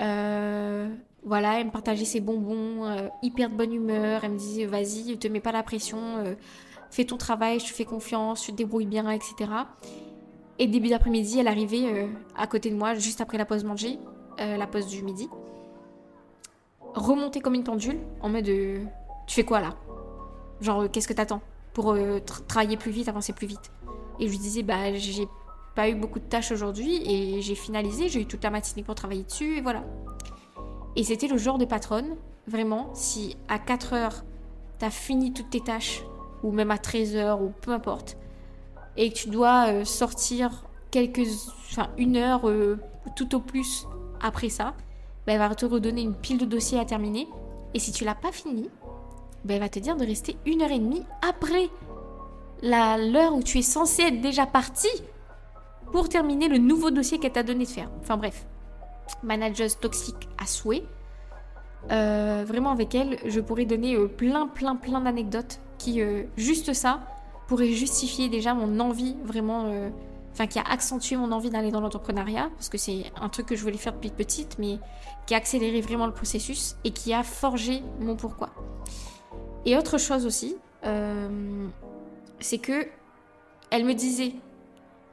Euh, 0.00 0.88
voilà, 1.24 1.60
elle 1.60 1.66
me 1.66 1.70
partageait 1.70 2.04
ses 2.04 2.20
bonbons, 2.20 2.84
euh, 2.84 3.08
hyper 3.22 3.50
de 3.50 3.54
bonne 3.54 3.72
humeur. 3.72 4.24
Elle 4.24 4.32
me 4.32 4.38
disait 4.38 4.66
vas-y, 4.66 5.16
te 5.18 5.28
mets 5.28 5.40
pas 5.40 5.52
la 5.52 5.62
pression, 5.62 5.98
euh, 6.18 6.34
fais 6.90 7.04
ton 7.04 7.16
travail, 7.16 7.60
je 7.60 7.66
te 7.66 7.72
fais 7.72 7.84
confiance, 7.84 8.42
tu 8.42 8.52
te 8.52 8.56
débrouilles 8.56 8.86
bien, 8.86 9.08
etc. 9.10 9.34
Et 10.58 10.66
début 10.66 10.88
d'après-midi, 10.88 11.38
elle 11.38 11.48
arrivait 11.48 12.08
à 12.36 12.46
côté 12.46 12.70
de 12.70 12.76
moi, 12.76 12.94
juste 12.94 13.20
après 13.20 13.38
la 13.38 13.44
pause 13.44 13.64
manger, 13.64 13.98
la 14.38 14.66
pause 14.66 14.86
du 14.86 15.02
midi. 15.02 15.28
Remontée 16.94 17.40
comme 17.40 17.54
une 17.54 17.64
pendule, 17.64 17.98
en 18.20 18.28
mode 18.28 18.44
tu 18.44 19.34
fais 19.34 19.44
quoi 19.44 19.60
là? 19.60 19.74
Genre, 20.60 20.90
qu'est-ce 20.90 21.08
que 21.08 21.14
t'attends? 21.14 21.40
Pour 21.72 21.96
travailler 22.46 22.76
plus 22.76 22.92
vite, 22.92 23.08
avancer 23.08 23.32
plus 23.32 23.46
vite 23.46 23.72
Et 24.20 24.26
je 24.26 24.30
lui 24.30 24.38
disais 24.38 24.62
bah 24.62 24.92
j'ai 24.94 25.26
pas 25.74 25.88
eu 25.88 25.94
beaucoup 25.94 26.18
de 26.18 26.24
tâches 26.24 26.52
aujourd'hui 26.52 27.02
et 27.10 27.42
j'ai 27.42 27.54
finalisé, 27.54 28.08
j'ai 28.08 28.20
eu 28.20 28.26
toute 28.26 28.44
la 28.44 28.50
matinée 28.50 28.82
pour 28.82 28.94
travailler 28.94 29.22
dessus 29.22 29.56
et 29.56 29.60
voilà. 29.60 29.84
Et 30.96 31.04
c'était 31.04 31.28
le 31.28 31.38
genre 31.38 31.58
de 31.58 31.64
patronne, 31.64 32.16
vraiment, 32.46 32.90
si 32.94 33.36
à 33.48 33.58
4 33.58 33.92
heures 33.94 34.24
t'as 34.78 34.90
fini 34.90 35.32
toutes 35.32 35.50
tes 35.50 35.60
tâches, 35.60 36.02
ou 36.42 36.50
même 36.50 36.70
à 36.70 36.78
13 36.78 37.16
heures, 37.16 37.40
ou 37.40 37.52
peu 37.60 37.70
importe, 37.70 38.16
et 38.96 39.10
que 39.10 39.14
tu 39.14 39.28
dois 39.28 39.68
euh, 39.68 39.84
sortir 39.84 40.64
quelques, 40.90 41.26
enfin 41.70 41.88
une 41.96 42.16
heure 42.16 42.48
euh, 42.48 42.78
tout 43.14 43.34
au 43.34 43.40
plus 43.40 43.86
après 44.20 44.48
ça, 44.48 44.74
ben, 45.26 45.34
elle 45.34 45.38
va 45.38 45.54
te 45.54 45.64
redonner 45.64 46.02
une 46.02 46.14
pile 46.14 46.38
de 46.38 46.44
dossiers 46.44 46.80
à 46.80 46.84
terminer. 46.84 47.28
Et 47.74 47.78
si 47.78 47.92
tu 47.92 48.04
l'as 48.04 48.14
pas 48.14 48.32
fini, 48.32 48.68
ben, 49.44 49.54
elle 49.54 49.60
va 49.60 49.68
te 49.68 49.78
dire 49.78 49.96
de 49.96 50.04
rester 50.04 50.36
une 50.46 50.62
heure 50.62 50.72
et 50.72 50.78
demie 50.78 51.04
après 51.26 51.70
l'heure 52.62 53.34
où 53.34 53.42
tu 53.42 53.58
es 53.58 53.62
censé 53.62 54.02
être 54.02 54.20
déjà 54.20 54.46
parti 54.46 54.88
pour 55.92 56.08
terminer 56.08 56.48
le 56.48 56.58
nouveau 56.58 56.90
dossier 56.90 57.18
qu'elle 57.18 57.32
t'a 57.32 57.42
donné 57.42 57.64
de 57.64 57.70
faire. 57.70 57.90
Enfin 58.00 58.16
bref, 58.16 58.46
manageuse 59.22 59.78
toxique 59.78 60.28
à 60.42 60.46
souhait. 60.46 60.84
Euh, 61.90 62.44
vraiment 62.46 62.70
avec 62.70 62.94
elle, 62.94 63.18
je 63.26 63.40
pourrais 63.40 63.64
donner 63.64 63.94
euh, 63.94 64.06
plein, 64.06 64.46
plein, 64.46 64.76
plein 64.76 65.00
d'anecdotes 65.00 65.60
qui, 65.78 66.00
euh, 66.00 66.24
juste 66.36 66.72
ça, 66.72 67.00
pourrait 67.48 67.68
justifier 67.68 68.28
déjà 68.28 68.54
mon 68.54 68.80
envie 68.80 69.16
vraiment, 69.24 69.66
enfin 70.32 70.46
qui 70.46 70.58
a 70.58 70.62
accentué 70.62 71.16
mon 71.16 71.32
envie 71.32 71.50
d'aller 71.50 71.70
dans 71.70 71.80
l'entrepreneuriat, 71.80 72.48
parce 72.56 72.70
que 72.70 72.78
c'est 72.78 73.04
un 73.20 73.28
truc 73.28 73.46
que 73.46 73.56
je 73.56 73.62
voulais 73.62 73.76
faire 73.76 73.92
depuis 73.92 74.08
petite, 74.10 74.58
mais 74.58 74.78
qui 75.26 75.34
a 75.34 75.36
accéléré 75.36 75.82
vraiment 75.82 76.06
le 76.06 76.14
processus 76.14 76.76
et 76.84 76.92
qui 76.92 77.12
a 77.12 77.22
forgé 77.22 77.82
mon 78.00 78.16
pourquoi. 78.16 78.50
Et 79.66 79.76
autre 79.76 79.98
chose 79.98 80.24
aussi, 80.24 80.56
c'est 82.40 82.58
que 82.58 82.86
elle 83.70 83.84
me 83.84 83.92
disait 83.92 84.32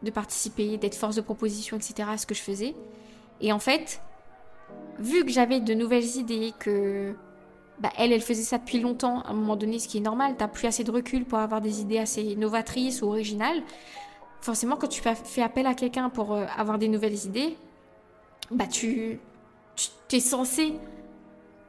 de 0.03 0.12
participer, 0.12 0.77
d'être 0.77 0.96
force 0.96 1.15
de 1.15 1.22
proposition, 1.22 1.77
etc. 1.77 2.10
à 2.12 2.18
ce 2.18 2.25
que 2.25 2.36
je 2.36 2.41
faisais. 2.41 2.75
Et 3.41 3.51
en 3.51 3.60
fait, 3.60 4.01
vu 5.00 5.24
que 5.25 5.32
j'avais 5.32 5.60
de 5.60 5.74
nouvelles 5.74 6.18
idées, 6.18 6.53
que 6.60 7.15
bah, 7.79 7.89
elle, 7.98 8.12
elle 8.12 8.22
faisait 8.22 8.44
ça 8.44 8.58
depuis 8.58 8.79
longtemps. 8.79 9.22
À 9.22 9.29
un 9.29 9.34
moment 9.34 9.56
donné, 9.56 9.79
ce 9.79 9.88
qui 9.88 9.98
est 9.98 10.01
normal, 10.01 10.36
t'as 10.38 10.48
plus 10.48 10.68
assez 10.68 10.84
de 10.84 10.91
recul 10.91 11.25
pour 11.25 11.39
avoir 11.39 11.62
des 11.62 11.82
idées 11.82 12.00
assez 12.00 12.36
novatrices 12.36 13.01
ou 13.01 13.08
originales. 13.08 13.62
Forcément, 14.41 14.75
quand 14.75 14.88
tu 14.88 15.01
fais 15.01 15.41
appel 15.41 15.65
à 15.65 15.74
quelqu'un 15.74 16.10
pour 16.10 16.34
euh, 16.34 16.46
avoir 16.58 16.77
des 16.77 16.88
nouvelles 16.88 17.25
idées, 17.25 17.58
bah 18.51 18.68
tu, 18.68 19.20
tu 20.08 20.15
es 20.15 20.20
censé, 20.20 20.74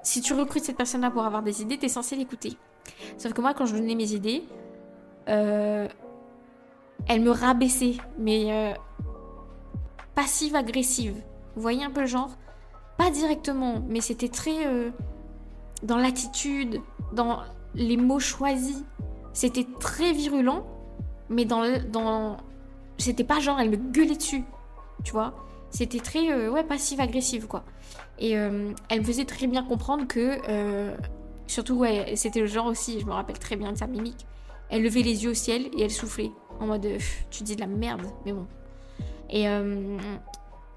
si 0.02 0.20
tu 0.20 0.34
recrutes 0.34 0.64
cette 0.64 0.76
personne-là 0.76 1.10
pour 1.10 1.24
avoir 1.24 1.42
des 1.42 1.62
idées, 1.62 1.78
tu 1.78 1.86
es 1.86 1.88
censé 1.88 2.16
l'écouter. 2.16 2.56
Sauf 3.18 3.32
que 3.32 3.40
moi, 3.40 3.54
quand 3.54 3.66
je 3.66 3.74
donnais 3.74 3.94
mes 3.94 4.12
idées, 4.12 4.44
euh, 5.28 5.88
elle 7.08 7.22
me 7.22 7.30
rabaissait, 7.30 7.96
mais 8.18 8.52
euh, 8.52 8.72
passive-agressive. 10.14 11.14
Vous 11.56 11.62
voyez 11.62 11.84
un 11.84 11.90
peu 11.90 12.02
le 12.02 12.06
genre? 12.06 12.30
Pas 12.98 13.10
directement, 13.10 13.82
mais 13.88 14.00
c'était 14.00 14.28
très 14.28 14.66
euh, 14.66 14.90
dans 15.82 15.96
l'attitude, 15.96 16.80
dans 17.12 17.40
les 17.74 17.96
mots 17.96 18.20
choisis. 18.20 18.84
C'était 19.32 19.66
très 19.78 20.12
virulent, 20.12 20.66
mais 21.28 21.44
dans, 21.44 21.62
dans... 21.90 22.36
c'était 22.98 23.24
pas 23.24 23.40
genre 23.40 23.58
elle 23.60 23.70
me 23.70 23.76
gueulait 23.76 24.16
dessus, 24.16 24.44
tu 25.04 25.12
vois? 25.12 25.34
C'était 25.70 26.00
très 26.00 26.30
euh, 26.30 26.50
ouais 26.50 26.64
passive-agressive 26.64 27.46
quoi. 27.46 27.64
Et 28.18 28.32
elle 28.32 29.00
me 29.00 29.04
faisait 29.04 29.24
très 29.24 29.46
bien 29.46 29.62
comprendre 29.62 30.06
que 30.06 30.36
surtout 31.46 31.76
ouais 31.76 32.12
c'était 32.16 32.40
le 32.40 32.46
genre 32.46 32.66
aussi, 32.66 33.00
je 33.00 33.06
me 33.06 33.12
rappelle 33.12 33.38
très 33.38 33.56
bien 33.56 33.72
de 33.72 33.78
sa 33.78 33.86
mimique. 33.86 34.26
Elle 34.68 34.82
levait 34.82 35.02
les 35.02 35.24
yeux 35.24 35.30
au 35.30 35.34
ciel 35.34 35.68
et 35.76 35.82
elle 35.82 35.90
soufflait 35.90 36.30
en 36.60 36.66
mode 36.66 36.86
tu 37.30 37.42
dis 37.42 37.56
de 37.56 37.60
la 37.60 37.66
merde, 37.66 38.02
mais 38.24 38.32
bon. 38.32 38.46
Et 39.30 39.46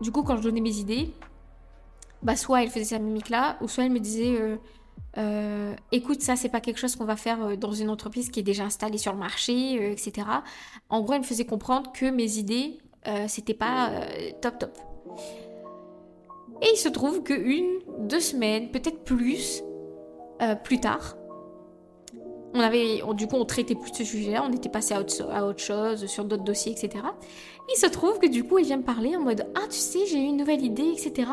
du 0.02 0.12
coup, 0.12 0.24
quand 0.24 0.38
je 0.38 0.44
donnais 0.44 0.62
mes 0.62 0.78
idées, 0.78 1.14
bah 2.24 2.36
soit 2.36 2.64
elle 2.64 2.70
faisait 2.70 2.86
cette 2.86 3.02
mimique-là, 3.02 3.58
ou 3.62 3.68
soit 3.68 3.86
elle 3.86 3.92
me 3.92 4.00
disait 4.00 4.36
euh, 4.40 4.56
euh, 5.18 5.76
écoute, 5.92 6.22
ça, 6.22 6.36
c'est 6.36 6.50
pas 6.50 6.62
quelque 6.62 6.80
chose 6.80 6.96
qu'on 6.96 7.06
va 7.06 7.16
faire 7.16 7.44
euh, 7.44 7.56
dans 7.56 7.74
une 7.74 7.90
entreprise 7.90 8.30
qui 8.30 8.40
est 8.40 8.44
déjà 8.44 8.64
installée 8.64 8.98
sur 8.98 9.14
le 9.14 9.20
marché, 9.20 9.92
etc. 9.92 10.28
En 10.90 11.02
gros, 11.02 11.14
elle 11.14 11.22
me 11.22 11.26
faisait 11.26 11.46
comprendre 11.46 11.92
que 11.92 12.10
mes 12.10 12.38
idées, 12.38 12.80
c'était 13.28 13.54
pas 13.54 13.92
top 14.42 14.60
top. 14.60 14.78
Et 16.62 16.70
il 16.72 16.78
se 16.78 16.88
trouve 16.88 17.22
que 17.22 17.34
une, 17.34 17.80
deux 18.08 18.22
semaines, 18.22 18.72
peut-être 18.72 19.04
plus, 19.04 19.62
plus 20.64 20.80
tard, 20.80 21.18
on 22.54 22.60
avait, 22.60 23.02
du 23.16 23.28
coup, 23.28 23.36
on 23.36 23.46
traitait 23.46 23.76
plus 23.76 23.92
de 23.92 23.98
ce 23.98 24.04
sujet-là, 24.04 24.44
on 24.48 24.52
était 24.52 24.70
passé 24.70 24.94
à 24.94 25.00
autre, 25.02 25.60
chose, 25.60 26.06
sur 26.06 26.26
d'autres 26.26 26.44
dossiers, 26.44 26.72
etc. 26.72 27.04
Il 27.74 27.78
se 27.78 27.88
trouve 27.88 28.20
que 28.20 28.28
du 28.28 28.44
coup, 28.44 28.60
il 28.60 28.66
vient 28.66 28.78
me 28.78 28.84
parler 28.84 29.16
en 29.16 29.22
mode 29.22 29.48
Ah, 29.56 29.68
tu 29.70 29.78
sais, 29.78 30.06
j'ai 30.06 30.20
eu 30.20 30.26
une 30.26 30.38
nouvelle 30.38 30.64
idée, 30.64 30.94
etc. 30.96 31.30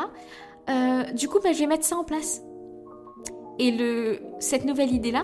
Euh, 0.69 1.03
du 1.11 1.27
coup, 1.27 1.39
bah, 1.43 1.53
je 1.53 1.59
vais 1.59 1.67
mettre 1.67 1.85
ça 1.85 1.97
en 1.97 2.03
place. 2.03 2.41
Et 3.59 3.71
le, 3.71 4.19
cette 4.39 4.65
nouvelle 4.65 4.91
idée-là, 4.91 5.23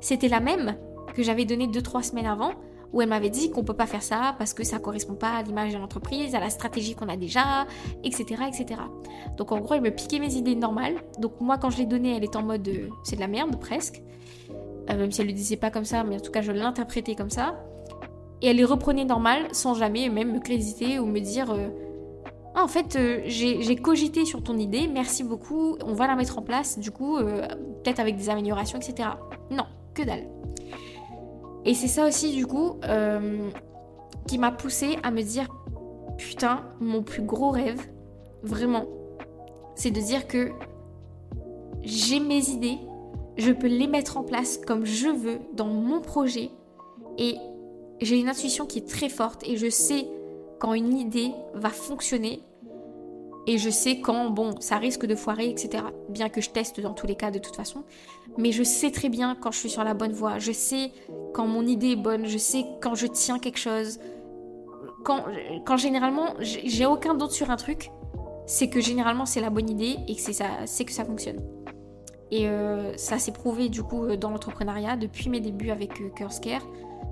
c'était 0.00 0.28
la 0.28 0.40
même 0.40 0.76
que 1.14 1.22
j'avais 1.22 1.44
donnée 1.44 1.66
2-3 1.66 2.02
semaines 2.02 2.26
avant, 2.26 2.52
où 2.92 3.02
elle 3.02 3.08
m'avait 3.08 3.30
dit 3.30 3.50
qu'on 3.50 3.64
peut 3.64 3.74
pas 3.74 3.86
faire 3.86 4.02
ça 4.02 4.34
parce 4.38 4.54
que 4.54 4.62
ça 4.62 4.78
correspond 4.78 5.14
pas 5.14 5.30
à 5.30 5.42
l'image 5.42 5.72
de 5.72 5.78
l'entreprise, 5.78 6.34
à 6.34 6.40
la 6.40 6.50
stratégie 6.50 6.94
qu'on 6.94 7.08
a 7.08 7.16
déjà, 7.16 7.66
etc., 8.04 8.42
etc. 8.46 8.80
Donc 9.36 9.50
en 9.52 9.58
gros, 9.58 9.74
elle 9.74 9.80
me 9.80 9.90
piquait 9.90 10.18
mes 10.18 10.34
idées 10.34 10.54
normales. 10.54 10.96
Donc 11.18 11.40
moi, 11.40 11.58
quand 11.58 11.70
je 11.70 11.78
l'ai 11.78 11.86
donnée, 11.86 12.16
elle 12.16 12.24
est 12.24 12.36
en 12.36 12.42
mode 12.42 12.68
euh, 12.68 12.88
c'est 13.02 13.16
de 13.16 13.20
la 13.20 13.28
merde 13.28 13.58
presque. 13.58 14.02
Euh, 14.90 14.96
même 14.96 15.10
si 15.10 15.20
elle 15.20 15.26
le 15.26 15.32
disait 15.32 15.56
pas 15.56 15.70
comme 15.70 15.84
ça, 15.84 16.04
mais 16.04 16.16
en 16.16 16.20
tout 16.20 16.30
cas 16.30 16.42
je 16.42 16.52
l'interprétais 16.52 17.14
comme 17.14 17.30
ça. 17.30 17.56
Et 18.42 18.48
elle 18.48 18.56
les 18.56 18.64
reprenait 18.64 19.04
normal, 19.04 19.48
sans 19.52 19.74
jamais 19.74 20.08
même 20.08 20.32
me 20.32 20.40
créditer 20.40 20.98
ou 20.98 21.06
me 21.06 21.20
dire 21.20 21.50
euh, 21.50 21.68
ah, 22.54 22.62
en 22.62 22.68
fait 22.68 22.96
euh, 22.96 23.22
j'ai 23.26 23.76
cogité 23.76 24.24
sur 24.24 24.42
ton 24.42 24.58
idée, 24.58 24.88
merci 24.88 25.24
beaucoup, 25.24 25.76
on 25.84 25.94
va 25.94 26.06
la 26.06 26.16
mettre 26.16 26.38
en 26.38 26.42
place, 26.42 26.78
du 26.78 26.90
coup 26.90 27.18
peut-être 27.18 28.00
avec 28.00 28.16
des 28.16 28.30
améliorations, 28.30 28.78
etc. 28.78 29.10
Non, 29.50 29.64
que 29.94 30.02
dalle. 30.02 30.26
Et 31.64 31.74
c'est 31.74 31.88
ça 31.88 32.06
aussi 32.06 32.34
du 32.34 32.46
coup 32.46 32.80
qui 34.26 34.38
m'a 34.38 34.52
poussé 34.52 34.96
à 35.02 35.10
me 35.10 35.22
dire 35.22 35.48
putain, 36.16 36.62
mon 36.80 37.02
plus 37.02 37.22
gros 37.22 37.50
rêve, 37.50 37.80
vraiment, 38.42 38.86
c'est 39.74 39.90
de 39.90 40.00
dire 40.00 40.26
que 40.26 40.52
j'ai 41.82 42.20
mes 42.20 42.48
idées, 42.48 42.78
je 43.36 43.52
peux 43.52 43.66
les 43.66 43.86
mettre 43.86 44.16
en 44.16 44.22
place 44.22 44.58
comme 44.58 44.84
je 44.84 45.08
veux 45.08 45.38
dans 45.52 45.66
mon 45.66 46.00
projet 46.00 46.50
et 47.18 47.36
j'ai 48.00 48.18
une 48.18 48.28
intuition 48.28 48.66
qui 48.66 48.78
est 48.78 48.88
très 48.88 49.08
forte 49.08 49.46
et 49.46 49.56
je 49.56 49.70
sais 49.70 50.06
quand 50.58 50.74
une 50.74 50.96
idée 50.96 51.32
va 51.54 51.70
fonctionner 51.70 52.42
et 53.46 53.58
je 53.58 53.70
sais 53.70 54.00
quand, 54.00 54.30
bon, 54.30 54.60
ça 54.60 54.76
risque 54.76 55.06
de 55.06 55.14
foirer, 55.14 55.48
etc. 55.48 55.84
Bien 56.08 56.28
que 56.28 56.40
je 56.40 56.50
teste 56.50 56.80
dans 56.80 56.94
tous 56.94 57.06
les 57.06 57.14
cas 57.14 57.30
de 57.30 57.38
toute 57.38 57.54
façon. 57.54 57.84
Mais 58.38 58.50
je 58.50 58.64
sais 58.64 58.90
très 58.90 59.08
bien 59.08 59.36
quand 59.40 59.52
je 59.52 59.58
suis 59.58 59.70
sur 59.70 59.84
la 59.84 59.94
bonne 59.94 60.12
voie. 60.12 60.40
Je 60.40 60.50
sais 60.50 60.90
quand 61.32 61.46
mon 61.46 61.64
idée 61.64 61.92
est 61.92 61.96
bonne. 61.96 62.26
Je 62.26 62.38
sais 62.38 62.64
quand 62.82 62.96
je 62.96 63.06
tiens 63.06 63.38
quelque 63.38 63.58
chose. 63.58 64.00
Quand, 65.04 65.24
quand 65.64 65.76
généralement, 65.76 66.34
j'ai 66.40 66.86
aucun 66.86 67.14
doute 67.14 67.30
sur 67.30 67.50
un 67.50 67.56
truc, 67.56 67.92
c'est 68.46 68.68
que 68.68 68.80
généralement 68.80 69.26
c'est 69.26 69.40
la 69.40 69.50
bonne 69.50 69.70
idée 69.70 69.96
et 70.08 70.16
que 70.16 70.20
ça, 70.20 70.46
c'est 70.66 70.84
que 70.84 70.92
ça 70.92 71.04
fonctionne. 71.04 71.40
Et 72.30 72.48
euh, 72.48 72.96
ça 72.96 73.18
s'est 73.18 73.32
prouvé 73.32 73.68
du 73.68 73.82
coup 73.82 74.04
euh, 74.04 74.16
dans 74.16 74.30
l'entrepreneuriat 74.30 74.96
depuis 74.96 75.28
mes 75.28 75.40
débuts 75.40 75.70
avec 75.70 76.00
euh, 76.00 76.08
Curse 76.14 76.40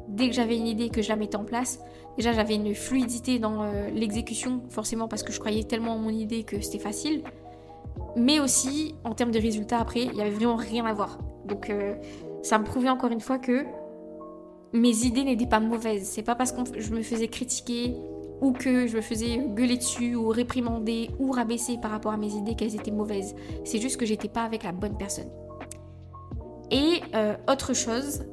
Dès 0.09 0.28
que 0.28 0.35
j'avais 0.35 0.56
une 0.56 0.66
idée 0.66 0.90
que 0.90 1.02
je 1.02 1.09
la 1.09 1.16
mettais 1.16 1.37
en 1.37 1.44
place, 1.44 1.80
déjà 2.16 2.33
j'avais 2.33 2.56
une 2.56 2.75
fluidité 2.75 3.38
dans 3.38 3.64
l'exécution, 3.94 4.61
forcément 4.68 5.09
parce 5.09 5.23
que 5.23 5.33
je 5.33 5.40
croyais 5.40 5.64
tellement 5.64 5.94
en 5.94 5.99
mon 5.99 6.11
idée 6.11 6.44
que 6.44 6.61
c'était 6.61 6.78
facile. 6.78 7.23
Mais 8.14 8.38
aussi 8.38 8.94
en 9.02 9.14
termes 9.14 9.30
de 9.30 9.40
résultats 9.40 9.78
après, 9.80 10.02
il 10.02 10.12
n'y 10.12 10.21
avait 10.21 10.30
vraiment 10.30 10.56
rien 10.56 10.85
à 10.85 10.92
voir. 10.92 11.18
Donc 11.47 11.73
ça 12.42 12.59
me 12.59 12.64
prouvait 12.64 12.90
encore 12.90 13.11
une 13.12 13.23
fois 13.23 13.38
que 13.38 13.64
mes 14.75 15.06
idées 15.06 15.25
n'étaient 15.25 15.47
pas 15.47 15.59
mauvaises. 15.59 16.06
C'est 16.06 16.23
pas 16.23 16.35
parce 16.35 16.52
que 16.52 16.78
je 16.78 16.94
me 16.94 17.02
faisais 17.02 17.28
critiquer 17.28 17.97
ou 18.40 18.52
que 18.52 18.86
je 18.86 18.96
me 18.96 19.00
faisais 19.00 19.38
gueuler 19.38 19.76
dessus 19.76 20.14
ou 20.14 20.28
réprimander 20.28 21.10
ou 21.18 21.30
rabaisser 21.30 21.78
par 21.80 21.90
rapport 21.90 22.12
à 22.12 22.16
mes 22.16 22.32
idées 22.32 22.54
qu'elles 22.54 22.74
étaient 22.74 22.90
mauvaises. 22.90 23.34
C'est 23.64 23.78
juste 23.78 23.96
que 23.96 24.06
j'étais 24.06 24.28
pas 24.28 24.42
avec 24.42 24.62
la 24.62 24.72
bonne 24.72 24.96
personne. 24.96 25.30
Et 26.70 27.00
euh, 27.14 27.36
autre 27.48 27.74
chose 27.74 28.24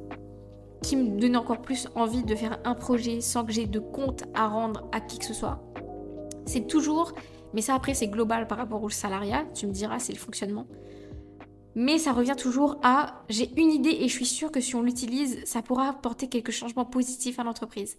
qui 0.82 0.96
me 0.96 1.18
donnait 1.18 1.36
encore 1.36 1.62
plus 1.62 1.88
envie 1.94 2.24
de 2.24 2.34
faire 2.34 2.58
un 2.64 2.74
projet 2.74 3.20
sans 3.20 3.44
que 3.44 3.52
j'ai 3.52 3.66
de 3.66 3.78
compte 3.78 4.24
à 4.34 4.48
rendre 4.48 4.88
à 4.92 5.00
qui 5.00 5.18
que 5.18 5.24
ce 5.24 5.34
soit, 5.34 5.62
c'est 6.44 6.66
toujours, 6.66 7.12
mais 7.54 7.62
ça 7.62 7.74
après 7.74 7.94
c'est 7.94 8.08
global 8.08 8.46
par 8.48 8.58
rapport 8.58 8.82
au 8.82 8.90
salariat, 8.90 9.44
tu 9.54 9.66
me 9.66 9.72
diras 9.72 9.98
c'est 9.98 10.12
le 10.12 10.18
fonctionnement. 10.18 10.66
Mais 11.74 11.98
ça 11.98 12.12
revient 12.12 12.34
toujours 12.36 12.78
à 12.82 13.24
j'ai 13.28 13.50
une 13.56 13.70
idée 13.70 13.96
et 14.00 14.08
je 14.08 14.12
suis 14.12 14.26
sûre 14.26 14.50
que 14.50 14.60
si 14.60 14.74
on 14.74 14.82
l'utilise, 14.82 15.42
ça 15.44 15.62
pourra 15.62 15.88
apporter 15.88 16.28
quelques 16.28 16.50
changements 16.50 16.84
positifs 16.84 17.38
à 17.38 17.44
l'entreprise 17.44 17.96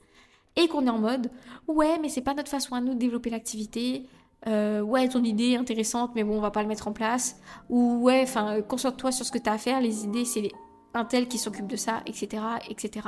et 0.56 0.68
qu'on 0.68 0.86
est 0.86 0.90
en 0.90 1.00
mode 1.00 1.32
ouais 1.68 1.98
mais 2.00 2.10
c'est 2.10 2.22
pas 2.22 2.34
notre 2.34 2.50
façon 2.50 2.76
à 2.76 2.82
nous 2.82 2.94
de 2.94 3.00
développer 3.00 3.30
l'activité. 3.30 4.08
Euh, 4.46 4.82
ouais 4.82 5.08
ton 5.08 5.24
idée 5.24 5.52
est 5.52 5.58
intéressante 5.58 6.12
mais 6.16 6.24
bon 6.24 6.38
on 6.38 6.42
va 6.42 6.52
pas 6.52 6.62
le 6.62 6.68
mettre 6.68 6.88
en 6.88 6.94
place. 6.94 7.40
Ou 7.70 8.04
ouais 8.04 8.22
enfin 8.24 8.62
concentre-toi 8.62 9.12
sur 9.12 9.26
ce 9.26 9.32
que 9.32 9.38
tu 9.38 9.50
as 9.50 9.54
à 9.54 9.58
faire. 9.58 9.82
Les 9.82 10.04
idées 10.04 10.26
c'est 10.26 10.52
un 10.94 11.06
tel 11.06 11.28
qui 11.28 11.38
s'occupe 11.38 11.68
de 11.68 11.76
ça 11.76 12.02
etc 12.06 12.44
etc 12.70 13.02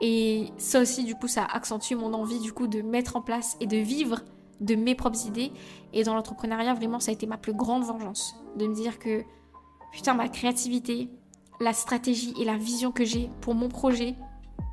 et 0.00 0.48
ça 0.58 0.80
aussi 0.80 1.04
du 1.04 1.14
coup 1.14 1.28
ça 1.28 1.44
accentue 1.44 1.94
mon 1.94 2.12
envie 2.14 2.40
du 2.40 2.52
coup 2.52 2.66
de 2.66 2.82
mettre 2.82 3.16
en 3.16 3.22
place 3.22 3.56
et 3.60 3.66
de 3.66 3.76
vivre 3.76 4.20
de 4.60 4.74
mes 4.74 4.94
propres 4.94 5.26
idées. 5.26 5.52
Et 5.92 6.04
dans 6.04 6.14
l'entrepreneuriat 6.14 6.74
vraiment 6.74 7.00
ça 7.00 7.10
a 7.10 7.14
été 7.14 7.26
ma 7.26 7.36
plus 7.36 7.54
grande 7.54 7.84
vengeance. 7.84 8.36
De 8.56 8.66
me 8.66 8.74
dire 8.74 8.98
que 8.98 9.22
putain 9.92 10.14
ma 10.14 10.28
créativité 10.28 11.10
la 11.60 11.72
stratégie 11.72 12.34
et 12.40 12.44
la 12.44 12.56
vision 12.56 12.90
que 12.90 13.04
j'ai 13.04 13.30
pour 13.40 13.54
mon 13.54 13.68
projet 13.68 14.16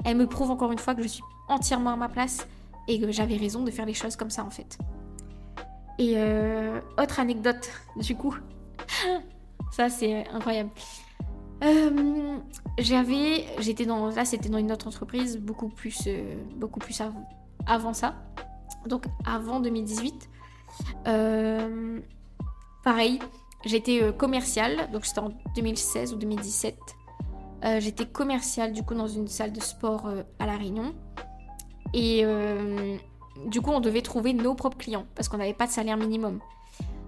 elle 0.04 0.18
me 0.18 0.28
prouve 0.28 0.50
encore 0.50 0.72
une 0.72 0.80
fois 0.80 0.96
que 0.96 1.04
je 1.04 1.08
suis 1.08 1.24
entièrement 1.52 1.92
à 1.92 1.96
ma 1.96 2.10
place 2.10 2.48
et 2.88 3.00
que 3.00 3.12
j'avais 3.12 3.38
raison 3.38 3.64
de 3.64 3.72
faire 3.72 3.86
les 3.86 3.94
choses 3.94 4.16
comme 4.16 4.30
ça 4.30 4.44
en 4.44 4.50
fait. 4.50 4.78
Et 6.00 6.14
euh, 6.16 6.80
autre 6.98 7.20
anecdote 7.20 7.70
du 7.98 8.16
coup, 8.16 8.36
ça 9.72 9.90
c'est 9.90 10.28
incroyable. 10.30 10.72
Euh, 11.64 12.38
j'avais, 12.80 13.46
j'étais 13.60 13.86
dans, 13.86 14.10
là 14.10 14.26
c'était 14.26 14.50
dans 14.50 14.58
une 14.58 14.72
autre 14.72 14.88
entreprise 14.88 15.38
beaucoup 15.38 15.70
plus, 15.70 16.06
euh, 16.08 16.36
beaucoup 16.56 16.80
plus 16.80 17.00
avant 17.68 17.94
ça, 17.94 18.16
donc 18.88 19.06
avant 19.26 19.60
2018. 19.60 20.30
pareil, 22.84 23.20
j'étais 23.64 24.12
commerciale, 24.18 24.90
donc 24.92 25.06
c'était 25.06 25.20
en 25.20 25.34
2016 25.56 26.14
ou 26.14 26.16
2017. 26.16 26.80
j'étais 27.78 28.08
commerciale 28.08 28.74
du 28.74 28.82
coup 28.82 28.96
dans 28.96 29.08
une 29.08 29.28
salle 29.28 29.52
de 29.52 29.62
sport 29.62 30.10
à 30.40 30.46
La 30.48 30.58
Réunion. 30.58 30.96
Et 31.94 32.22
euh, 32.24 32.98
du 33.46 33.62
coup, 33.62 33.72
on 33.72 33.80
devait 33.80 34.02
trouver 34.02 34.34
nos 34.34 34.56
propres 34.56 34.78
clients 34.78 35.06
parce 35.16 35.28
qu'on 35.28 35.38
n'avait 35.38 35.54
pas 35.54 35.68
de 35.68 35.72
salaire 35.72 35.98
minimum. 35.98 36.40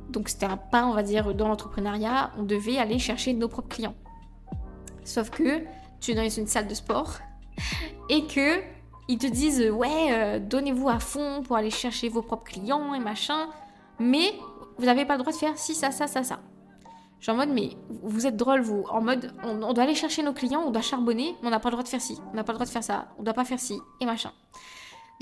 Donc 0.10 0.30
c'était 0.30 0.46
un 0.46 0.58
pas, 0.58 0.86
on 0.86 0.94
va 0.94 1.04
dire, 1.04 1.34
dans 1.34 1.48
l'entrepreneuriat, 1.48 2.32
on 2.38 2.44
devait 2.44 2.78
aller 2.78 3.00
chercher 3.00 3.34
nos 3.34 3.48
propres 3.48 3.70
clients. 3.70 3.96
Sauf 5.04 5.30
que 5.30 5.64
tu 6.00 6.12
es 6.12 6.16
dans 6.16 6.28
une 6.30 6.48
salle 6.48 6.68
de 6.68 6.74
sport 6.74 7.20
et 8.10 8.26
que 8.28 8.62
ils 9.08 9.18
te 9.18 9.28
disent 9.28 9.70
ouais, 9.70 10.08
euh, 10.12 10.40
donnez-vous 10.40 10.90
à 10.90 11.00
fond 11.00 11.42
pour 11.44 11.58
aller 11.58 11.70
chercher 11.70 12.10
vos 12.10 12.22
propres 12.22 12.44
clients 12.44 12.94
et 12.94 13.00
machin, 13.00 13.48
mais 14.00 14.34
vous 14.78 14.86
n'avez 14.86 15.06
pas 15.06 15.16
le 15.16 15.20
droit 15.20 15.34
de 15.34 15.38
faire 15.38 15.58
ci, 15.58 15.76
ça, 15.76 15.92
ça, 15.92 16.08
ça, 16.08 16.24
ça. 16.24 16.40
Je 17.20 17.32
en 17.32 17.36
mode, 17.36 17.50
mais 17.50 17.70
vous 18.02 18.28
êtes 18.28 18.36
drôle, 18.36 18.60
vous. 18.60 18.84
En 18.90 19.02
mode, 19.02 19.34
on, 19.44 19.72
doit 19.72 19.86
aller 19.86 19.96
chercher 19.96 20.24
nos 20.24 20.34
clients, 20.34 20.64
on 20.66 20.72
doit 20.72 20.82
charbonner, 20.82 21.38
mais 21.42 21.48
on 21.48 21.52
n'a 21.52 21.60
pas 21.62 21.70
le 21.70 21.74
droit 21.74 21.84
de 21.84 21.88
faire 21.88 22.02
ci, 22.02 22.20
on 22.32 22.36
n'a 22.36 22.44
pas 22.44 22.52
le 22.52 22.58
droit 22.58 22.66
de 22.66 22.72
faire 22.72 22.84
ça, 22.84 23.08
on 23.18 23.24
doit 23.24 23.34
pas 23.34 23.46
faire 23.46 23.62
ci, 23.62 23.80
et 24.02 24.06
machin. 24.06 24.32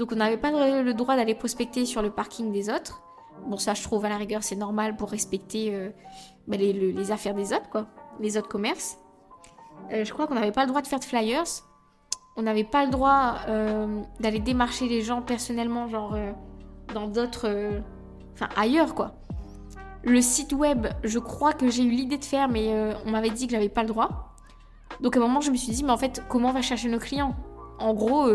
Donc 0.02 0.14
on 0.14 0.16
n'avait 0.16 0.38
pas 0.38 0.50
le 0.50 0.94
droit 0.96 1.16
d'aller 1.16 1.36
prospecter 1.36 1.86
sur 1.86 2.02
le 2.02 2.10
parking 2.10 2.52
des 2.52 2.72
autres. 2.72 3.04
Bon, 3.46 3.58
ça, 3.58 3.76
je 3.76 3.84
trouve, 3.84 4.04
à 4.04 4.10
la 4.10 4.18
rigueur, 4.18 4.42
c'est 4.42 4.56
normal 4.56 4.96
pour 4.96 5.12
respecter 5.12 5.76
euh, 5.76 5.92
bah, 6.48 6.58
les, 6.58 7.12
affaires 7.12 7.36
des 7.36 7.54
autres, 7.54 7.70
quoi. 7.70 7.86
Les 8.20 8.36
autres 8.36 8.48
commerces. 8.48 8.98
Euh, 9.94 10.04
je 10.04 10.12
crois 10.12 10.26
qu'on 10.26 10.34
n'avait 10.34 10.52
pas 10.52 10.64
le 10.64 10.70
droit 10.70 10.82
de 10.82 10.88
faire 10.88 11.00
de 11.00 11.04
flyers. 11.04 11.46
On 12.36 12.42
n'avait 12.42 12.64
pas 12.64 12.84
le 12.84 12.90
droit 12.90 13.42
euh, 13.48 14.02
d'aller 14.20 14.40
démarcher 14.40 14.88
les 14.88 15.04
gens 15.04 15.22
personnellement, 15.22 15.88
genre 15.88 16.18
dans 16.96 17.08
d'autres. 17.08 17.70
Enfin, 18.34 18.50
ailleurs, 18.56 18.96
quoi. 18.96 19.14
Le 20.02 20.20
site 20.20 20.54
web, 20.54 20.88
je 21.04 21.20
crois 21.20 21.54
que 21.54 21.70
j'ai 21.70 21.84
eu 21.84 21.92
l'idée 21.92 22.18
de 22.18 22.26
faire, 22.26 22.50
mais 22.50 22.74
on 23.06 23.12
m'avait 23.12 23.30
dit 23.30 23.46
que 23.46 23.52
j'avais 23.52 23.70
pas 23.70 23.84
le 23.84 23.90
droit. 23.90 24.34
Donc 25.00 25.16
à 25.16 25.20
un 25.20 25.22
moment, 25.22 25.42
je 25.42 25.52
me 25.52 25.58
suis 25.58 25.74
dit, 25.74 25.84
mais 25.84 25.92
en 25.92 25.98
fait, 25.98 26.24
comment 26.28 26.50
on 26.50 26.54
va 26.54 26.64
chercher 26.64 26.90
nos 26.90 26.98
clients? 26.98 27.36
En 27.82 27.94
gros, 27.94 28.30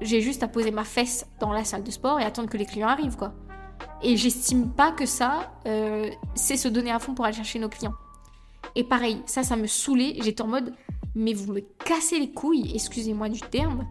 j'ai 0.00 0.20
juste 0.20 0.42
à 0.42 0.48
poser 0.48 0.70
ma 0.70 0.84
fesse 0.84 1.26
dans 1.40 1.52
la 1.52 1.64
salle 1.64 1.82
de 1.82 1.90
sport 1.90 2.20
et 2.20 2.24
attendre 2.24 2.48
que 2.48 2.56
les 2.56 2.66
clients 2.66 2.88
arrivent, 2.88 3.16
quoi. 3.16 3.32
Et 4.02 4.16
j'estime 4.16 4.70
pas 4.70 4.92
que 4.92 5.06
ça, 5.06 5.52
euh, 5.66 6.10
c'est 6.34 6.56
se 6.56 6.68
donner 6.68 6.90
à 6.90 6.98
fond 6.98 7.14
pour 7.14 7.24
aller 7.24 7.34
chercher 7.34 7.58
nos 7.58 7.68
clients. 7.68 7.94
Et 8.76 8.84
pareil, 8.84 9.22
ça, 9.26 9.42
ça 9.42 9.56
me 9.56 9.66
saoulait. 9.66 10.16
J'étais 10.20 10.42
en 10.42 10.46
mode, 10.46 10.74
mais 11.14 11.32
vous 11.32 11.52
me 11.52 11.60
cassez 11.60 12.18
les 12.18 12.30
couilles, 12.30 12.70
excusez-moi 12.74 13.28
du 13.28 13.40
terme. 13.40 13.86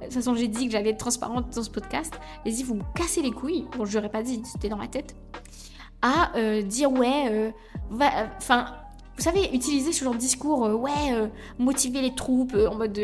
De 0.00 0.04
toute 0.04 0.12
façon, 0.12 0.34
j'ai 0.34 0.48
dit 0.48 0.66
que 0.66 0.72
j'allais 0.72 0.90
être 0.90 0.98
transparente 0.98 1.54
dans 1.54 1.62
ce 1.62 1.70
podcast. 1.70 2.12
Si 2.46 2.62
vous 2.62 2.74
me 2.74 2.82
cassez 2.94 3.22
les 3.22 3.30
couilles, 3.30 3.66
bon, 3.76 3.86
je 3.86 3.96
l'aurais 3.96 4.10
pas 4.10 4.22
dit, 4.22 4.42
c'était 4.44 4.68
dans 4.68 4.76
ma 4.76 4.88
tête, 4.88 5.16
à 6.02 6.36
euh, 6.36 6.60
dire 6.60 6.92
ouais, 6.92 7.28
euh, 7.30 7.50
enfin, 8.36 8.66
vous 9.16 9.22
savez, 9.22 9.54
utiliser 9.54 9.92
ce 9.92 10.04
genre 10.04 10.12
de 10.12 10.18
discours, 10.18 10.60
ouais, 10.78 11.30
motiver 11.58 12.02
les 12.02 12.14
troupes 12.14 12.54
en 12.54 12.74
mode 12.74 13.00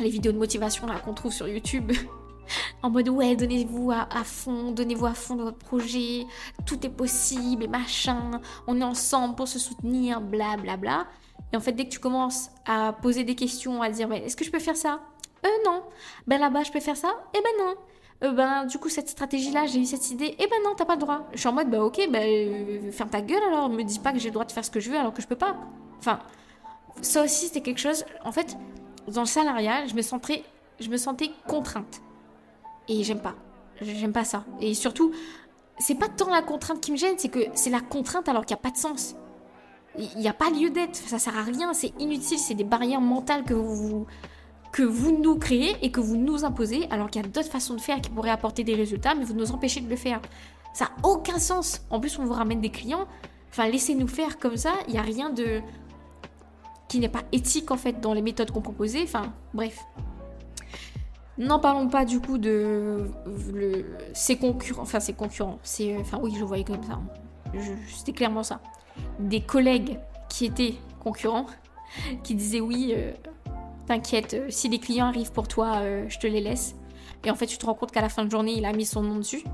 les 0.00 0.10
vidéos 0.10 0.32
de 0.32 0.38
motivation 0.38 0.86
là 0.86 0.98
qu'on 0.98 1.14
trouve 1.14 1.32
sur 1.32 1.48
YouTube. 1.48 1.92
en 2.82 2.90
mode 2.90 3.08
ouais, 3.08 3.36
donnez-vous 3.36 3.92
à, 3.92 4.24
fond, 4.24 4.72
donnez-vous 4.72 5.06
à 5.06 5.14
fond 5.14 5.36
dans 5.36 5.44
votre 5.44 5.58
projet, 5.58 6.26
tout 6.66 6.84
est 6.84 6.90
possible 6.90 7.64
et 7.64 7.68
machin, 7.68 8.40
on 8.66 8.80
est 8.80 8.84
ensemble 8.84 9.34
pour 9.36 9.48
se 9.48 9.58
soutenir, 9.58 10.20
bla 10.20 10.56
bla 10.56 10.76
bla. 10.76 11.06
Et 11.52 11.56
en 11.56 11.60
fait, 11.60 11.72
dès 11.72 11.84
que 11.84 11.90
tu 11.90 11.98
commences 11.98 12.50
à 12.66 12.92
poser 12.92 13.24
des 13.24 13.34
questions, 13.34 13.82
à 13.82 13.90
dire 13.90 14.08
mais 14.08 14.24
est-ce 14.24 14.36
que 14.36 14.44
je 14.44 14.50
peux 14.50 14.58
faire 14.58 14.76
ça? 14.76 15.00
Euh 15.44 15.48
non. 15.64 15.82
Ben 16.26 16.38
là-bas, 16.38 16.62
je 16.64 16.70
peux 16.70 16.80
faire 16.80 16.96
ça? 16.96 17.12
Eh 17.34 17.38
ben 17.38 17.64
non. 17.64 17.74
Euh, 18.22 18.32
ben 18.32 18.66
du 18.66 18.78
coup, 18.78 18.88
cette 18.88 19.08
stratégie-là, 19.08 19.66
j'ai 19.66 19.80
eu 19.80 19.86
cette 19.86 20.10
idée, 20.10 20.34
eh 20.38 20.46
ben 20.46 20.56
non, 20.62 20.74
t'as 20.76 20.84
pas 20.84 20.94
le 20.94 21.00
droit. 21.00 21.26
Je 21.32 21.38
suis 21.38 21.48
en 21.48 21.52
mode 21.52 21.70
bah 21.70 21.82
ok, 21.82 21.98
euh, 21.98 22.92
ferme 22.92 23.10
ta 23.10 23.22
gueule 23.22 23.42
alors, 23.48 23.68
me 23.68 23.82
dis 23.82 23.98
pas 23.98 24.12
que 24.12 24.18
j'ai 24.18 24.28
le 24.28 24.34
droit 24.34 24.44
de 24.44 24.52
faire 24.52 24.64
ce 24.64 24.70
que 24.70 24.80
je 24.80 24.90
veux 24.90 24.98
alors 24.98 25.14
que 25.14 25.22
je 25.22 25.26
peux 25.26 25.36
pas. 25.36 25.56
Enfin, 25.98 26.20
ça 27.00 27.24
aussi, 27.24 27.46
c'était 27.46 27.62
quelque 27.62 27.78
chose. 27.78 28.04
En 28.24 28.32
fait, 28.32 28.56
dans 29.10 29.22
le 29.22 29.26
salariat, 29.26 29.86
je 29.86 29.94
me 29.94 30.02
sentais, 30.02 31.30
contrainte. 31.46 32.00
Et 32.88 33.04
j'aime 33.04 33.20
pas. 33.20 33.34
J'aime 33.80 34.12
pas 34.12 34.24
ça. 34.24 34.44
Et 34.60 34.74
surtout, 34.74 35.12
c'est 35.78 35.94
pas 35.94 36.08
tant 36.08 36.30
la 36.30 36.42
contrainte 36.42 36.80
qui 36.80 36.92
me 36.92 36.96
gêne, 36.96 37.14
c'est 37.16 37.28
que 37.28 37.40
c'est 37.54 37.70
la 37.70 37.80
contrainte 37.80 38.28
alors 38.28 38.44
qu'il 38.44 38.54
n'y 38.54 38.60
a 38.60 38.62
pas 38.62 38.70
de 38.70 38.76
sens. 38.76 39.16
Il 39.98 40.20
n'y 40.20 40.28
a 40.28 40.32
pas 40.32 40.50
lieu 40.50 40.70
d'être, 40.70 40.94
ça 40.94 41.18
sert 41.18 41.36
à 41.36 41.42
rien, 41.42 41.72
c'est 41.72 41.92
inutile, 41.98 42.38
c'est 42.38 42.54
des 42.54 42.64
barrières 42.64 43.00
mentales 43.00 43.44
que 43.44 43.54
vous, 43.54 44.06
que 44.72 44.82
vous 44.82 45.18
nous 45.18 45.36
créez 45.36 45.76
et 45.82 45.90
que 45.90 46.00
vous 46.00 46.16
nous 46.16 46.44
imposez, 46.44 46.86
alors 46.90 47.10
qu'il 47.10 47.22
y 47.22 47.24
a 47.24 47.28
d'autres 47.28 47.50
façons 47.50 47.74
de 47.74 47.80
faire 47.80 48.00
qui 48.00 48.10
pourraient 48.10 48.30
apporter 48.30 48.62
des 48.62 48.74
résultats, 48.74 49.14
mais 49.14 49.24
vous 49.24 49.34
nous 49.34 49.50
empêchez 49.50 49.80
de 49.80 49.88
le 49.88 49.96
faire. 49.96 50.20
Ça 50.74 50.84
n'a 50.84 51.08
aucun 51.08 51.38
sens. 51.38 51.82
En 51.90 51.98
plus, 51.98 52.18
on 52.18 52.24
vous 52.24 52.34
ramène 52.34 52.60
des 52.60 52.70
clients. 52.70 53.08
Enfin, 53.50 53.68
laissez-nous 53.68 54.06
faire 54.06 54.38
comme 54.38 54.56
ça, 54.56 54.74
il 54.86 54.92
n'y 54.92 54.98
a 54.98 55.02
rien 55.02 55.30
de 55.30 55.60
qui 56.90 56.98
n'est 56.98 57.08
pas 57.08 57.22
éthique 57.30 57.70
en 57.70 57.76
fait 57.76 58.00
dans 58.00 58.12
les 58.12 58.20
méthodes 58.20 58.50
qu'on 58.50 58.60
proposait. 58.60 59.04
Enfin, 59.04 59.32
bref. 59.54 59.78
N'en 61.38 61.60
parlons 61.60 61.88
pas 61.88 62.04
du 62.04 62.20
coup 62.20 62.36
de 62.36 63.06
ses 64.12 64.36
concurrents, 64.36 64.82
enfin 64.82 65.00
ses 65.00 65.14
concurrents, 65.14 65.58
c'est, 65.62 65.96
enfin 65.96 66.18
oui 66.20 66.34
je 66.38 66.44
voyais 66.44 66.64
comme 66.64 66.82
ça, 66.82 67.00
c'était 67.88 68.12
clairement 68.12 68.42
ça. 68.42 68.60
Des 69.20 69.40
collègues 69.40 69.98
qui 70.28 70.44
étaient 70.44 70.74
concurrents, 70.98 71.46
qui 72.24 72.34
disaient 72.34 72.60
oui, 72.60 72.92
euh, 72.94 73.12
t'inquiète, 73.86 74.34
euh, 74.34 74.46
si 74.50 74.68
les 74.68 74.78
clients 74.78 75.06
arrivent 75.06 75.32
pour 75.32 75.48
toi, 75.48 75.76
euh, 75.76 76.04
je 76.10 76.18
te 76.18 76.26
les 76.26 76.42
laisse. 76.42 76.74
Et 77.24 77.30
en 77.30 77.36
fait 77.36 77.46
tu 77.46 77.56
te 77.56 77.64
rends 77.64 77.74
compte 77.74 77.92
qu'à 77.92 78.02
la 78.02 78.10
fin 78.10 78.26
de 78.26 78.30
journée 78.30 78.52
il 78.58 78.66
a 78.66 78.72
mis 78.74 78.84
son 78.84 79.02
nom 79.02 79.16
dessus. 79.16 79.44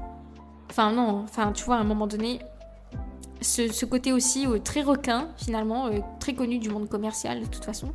Enfin 0.70 0.90
non, 0.90 1.22
enfin 1.22 1.52
tu 1.52 1.62
vois 1.62 1.76
à 1.76 1.80
un 1.80 1.84
moment 1.84 2.08
donné, 2.08 2.40
ce, 3.40 3.84
côté 3.84 4.12
aussi 4.12 4.46
très 4.64 4.82
requin 4.82 5.28
finalement, 5.36 5.90
très 6.20 6.34
connu 6.34 6.58
du 6.58 6.68
monde 6.68 6.88
commercial 6.88 7.40
de 7.40 7.46
toute 7.46 7.64
façon, 7.64 7.92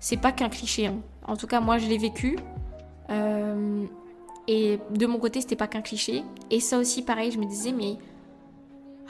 c'est 0.00 0.16
pas 0.16 0.32
qu'un 0.32 0.48
cliché. 0.48 0.86
Hein. 0.86 0.96
En 1.26 1.36
tout 1.36 1.46
cas 1.46 1.60
moi 1.60 1.78
je 1.78 1.86
l'ai 1.86 1.98
vécu. 1.98 2.38
Euh, 3.10 3.86
et 4.46 4.78
de 4.90 5.06
mon 5.06 5.18
côté, 5.18 5.40
c'était 5.40 5.56
pas 5.56 5.66
qu'un 5.66 5.80
cliché. 5.80 6.22
Et 6.50 6.60
ça 6.60 6.78
aussi, 6.78 7.02
pareil, 7.02 7.30
je 7.30 7.38
me 7.38 7.46
disais, 7.46 7.72
mais 7.72 7.96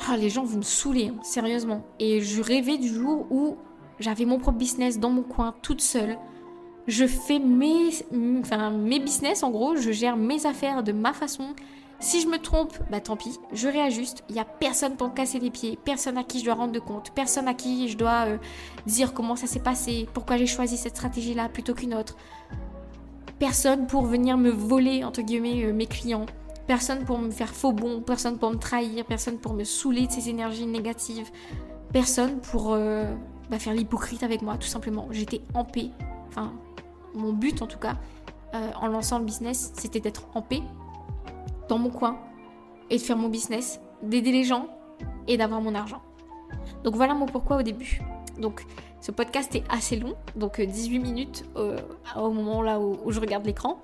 ah, 0.09 0.17
les 0.17 0.31
gens 0.31 0.45
vont 0.45 0.59
me 0.59 0.63
saouler, 0.63 1.09
hein, 1.09 1.23
sérieusement. 1.23 1.85
Et 1.99 2.21
je 2.21 2.43
rêvais 2.43 2.79
du 2.79 2.89
jour 2.89 3.27
où 3.31 3.57
j'avais 3.99 4.25
mon 4.25 4.39
propre 4.39 4.59
business 4.59 4.99
dans 4.99 5.11
mon 5.11 5.23
coin, 5.23 5.55
toute 5.63 5.81
seule. 5.81 6.19
Je 6.87 7.07
fais 7.07 7.39
mes, 7.39 7.91
enfin, 8.41 8.71
mes 8.71 9.01
business, 9.01 9.43
en 9.43 9.51
gros, 9.51 9.75
je 9.77 9.91
gère 9.91 10.17
mes 10.17 10.47
affaires 10.47 10.83
de 10.83 10.93
ma 10.93 11.13
façon. 11.13 11.55
Si 12.01 12.21
je 12.21 12.29
me 12.29 12.39
trompe, 12.39 12.77
bah 12.91 13.01
tant 13.01 13.17
pis, 13.17 13.39
je 13.53 13.69
réajuste. 13.69 14.25
Il 14.29 14.35
n'y 14.35 14.41
a 14.41 14.45
personne 14.45 14.97
pour 14.97 15.09
me 15.09 15.15
casser 15.15 15.39
les 15.39 15.51
pieds, 15.51 15.79
personne 15.85 16.19
à 16.19 16.25
qui 16.25 16.41
je 16.41 16.45
dois 16.45 16.55
rendre 16.55 16.73
de 16.73 16.81
compte, 16.81 17.11
personne 17.15 17.49
à 17.49 17.55
qui 17.55 17.89
je 17.89 17.97
dois 17.97 18.27
euh, 18.27 18.39
dire 18.87 19.15
comment 19.15 19.37
ça 19.37 19.47
s'est 19.47 19.61
passé, 19.61 20.07
pourquoi 20.13 20.37
j'ai 20.37 20.47
choisi 20.47 20.77
cette 20.77 20.97
stratégie-là 20.97 21.49
plutôt 21.49 21.75
qu'une 21.75 21.95
autre 21.95 22.17
personne 23.39 23.87
pour 23.87 24.03
venir 24.07 24.37
me 24.39 24.51
voler, 24.51 25.05
entre 25.05 25.23
guillemets, 25.23 25.65
euh, 25.65 25.73
mes 25.73 25.87
clients. 25.87 26.27
Personne 26.67 27.05
pour 27.05 27.19
me 27.19 27.31
faire 27.31 27.53
faux 27.53 27.73
bon, 27.73 28.01
personne 28.01 28.39
pour 28.39 28.51
me 28.51 28.57
trahir, 28.57 29.05
personne 29.05 29.39
pour 29.39 29.53
me 29.53 29.65
saouler 29.65 30.07
de 30.07 30.13
ces 30.13 30.29
énergies 30.29 30.67
négatives. 30.67 31.31
Personne 31.93 32.41
pour 32.41 32.73
euh, 32.73 33.15
bah, 33.51 33.59
faire 33.59 33.75
l'hypocrite 33.75 34.23
avec 34.23 34.41
moi, 34.41 34.57
tout 34.57 34.69
simplement. 34.69 35.09
J'étais 35.11 35.43
en 35.53 35.65
paix. 35.65 35.91
Enfin, 36.29 36.53
mon 37.15 37.33
but 37.33 37.61
en 37.63 37.67
tout 37.67 37.79
cas, 37.79 37.97
en 38.81 38.87
lançant 38.87 39.19
le 39.19 39.25
business, 39.25 39.73
c'était 39.77 39.99
d'être 39.99 40.29
en 40.35 40.41
paix, 40.41 40.63
dans 41.69 41.79
mon 41.79 41.91
coin, 41.91 42.19
et 42.91 42.97
de 42.97 43.03
faire 43.03 43.17
mon 43.17 43.29
business, 43.29 43.81
d'aider 44.03 44.33
les 44.33 44.45
gens 44.45 44.69
et 45.27 45.37
d'avoir 45.37 45.61
mon 45.61 45.75
argent. 45.75 46.03
Donc 46.83 46.95
voilà 46.97 47.15
mon 47.15 47.27
pourquoi 47.27 47.59
au 47.59 47.63
début. 47.63 48.01
Donc 48.39 48.65
ce 49.01 49.11
podcast 49.11 49.55
est 49.55 49.65
assez 49.69 49.97
long, 49.97 50.15
donc 50.37 50.61
18 50.61 50.99
euh, 50.99 51.03
minutes 51.03 51.45
euh, 51.57 51.79
au 52.17 52.31
moment 52.31 52.63
là 52.63 52.81
où, 52.81 53.11
je 53.11 53.21
regarde 53.21 53.47
l'écran. 53.47 53.81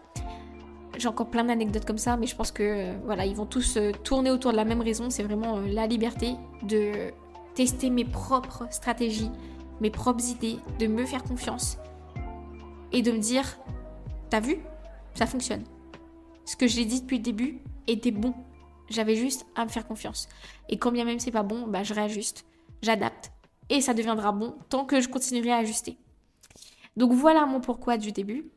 J'ai 0.98 1.08
encore 1.08 1.28
plein 1.28 1.44
d'anecdotes 1.44 1.84
comme 1.84 1.98
ça, 1.98 2.16
mais 2.16 2.26
je 2.26 2.36
pense 2.36 2.50
que 2.50 2.62
euh, 2.62 2.92
voilà, 3.04 3.24
ils 3.24 3.34
vont 3.34 3.46
tous 3.46 3.78
tourner 4.04 4.30
autour 4.30 4.52
de 4.52 4.56
la 4.56 4.64
même 4.64 4.80
raison. 4.80 5.08
C'est 5.08 5.22
vraiment 5.22 5.58
la 5.60 5.86
liberté 5.86 6.34
de 6.62 7.10
tester 7.54 7.90
mes 7.90 8.04
propres 8.04 8.66
stratégies, 8.70 9.30
mes 9.80 9.90
propres 9.90 10.28
idées, 10.28 10.58
de 10.78 10.86
me 10.86 11.06
faire 11.06 11.22
confiance 11.22 11.78
et 12.92 13.02
de 13.02 13.12
me 13.12 13.18
dire, 13.18 13.44
t'as 14.30 14.40
vu, 14.40 14.58
ça 15.14 15.26
fonctionne. 15.26 15.62
Ce 16.50 16.56
que 16.56 16.66
j'ai 16.66 16.84
dit 16.84 17.00
depuis 17.00 17.18
le 17.18 17.22
début 17.22 17.60
était 17.86 18.10
bon. 18.10 18.34
J'avais 18.88 19.14
juste 19.14 19.46
à 19.54 19.64
me 19.64 19.70
faire 19.70 19.86
confiance. 19.86 20.28
Et 20.68 20.78
quand 20.78 20.90
bien 20.90 21.04
même 21.04 21.20
c'est 21.20 21.30
pas 21.30 21.44
bon, 21.44 21.68
bah 21.68 21.84
je 21.84 21.94
réajuste, 21.94 22.44
j'adapte 22.82 23.30
et 23.68 23.80
ça 23.80 23.94
deviendra 23.94 24.32
bon 24.32 24.56
tant 24.68 24.84
que 24.84 25.00
je 25.00 25.08
continuerai 25.08 25.52
à 25.52 25.58
ajuster. 25.58 25.96
Donc 26.96 27.12
voilà 27.12 27.46
mon 27.46 27.60
pourquoi 27.60 27.98
du 27.98 28.10
début. 28.10 28.50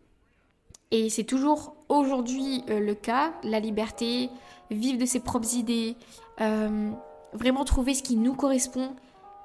Et 0.90 1.12
c'est 1.12 1.24
toujours 1.24 1.76
aujourd'hui 1.88 2.64
euh, 2.72 2.80
le 2.80 2.96
cas, 2.96 3.32
la 3.44 3.60
liberté, 3.60 4.32
vivre 4.72 4.98
de 4.98 5.06
ses 5.06 5.20
propres 5.20 5.54
idées, 5.54 5.96
euh, 6.42 6.90
vraiment 7.34 7.64
trouver 7.64 7.94
ce 7.94 8.02
qui 8.02 8.16
nous 8.16 8.34
correspond. 8.34 8.96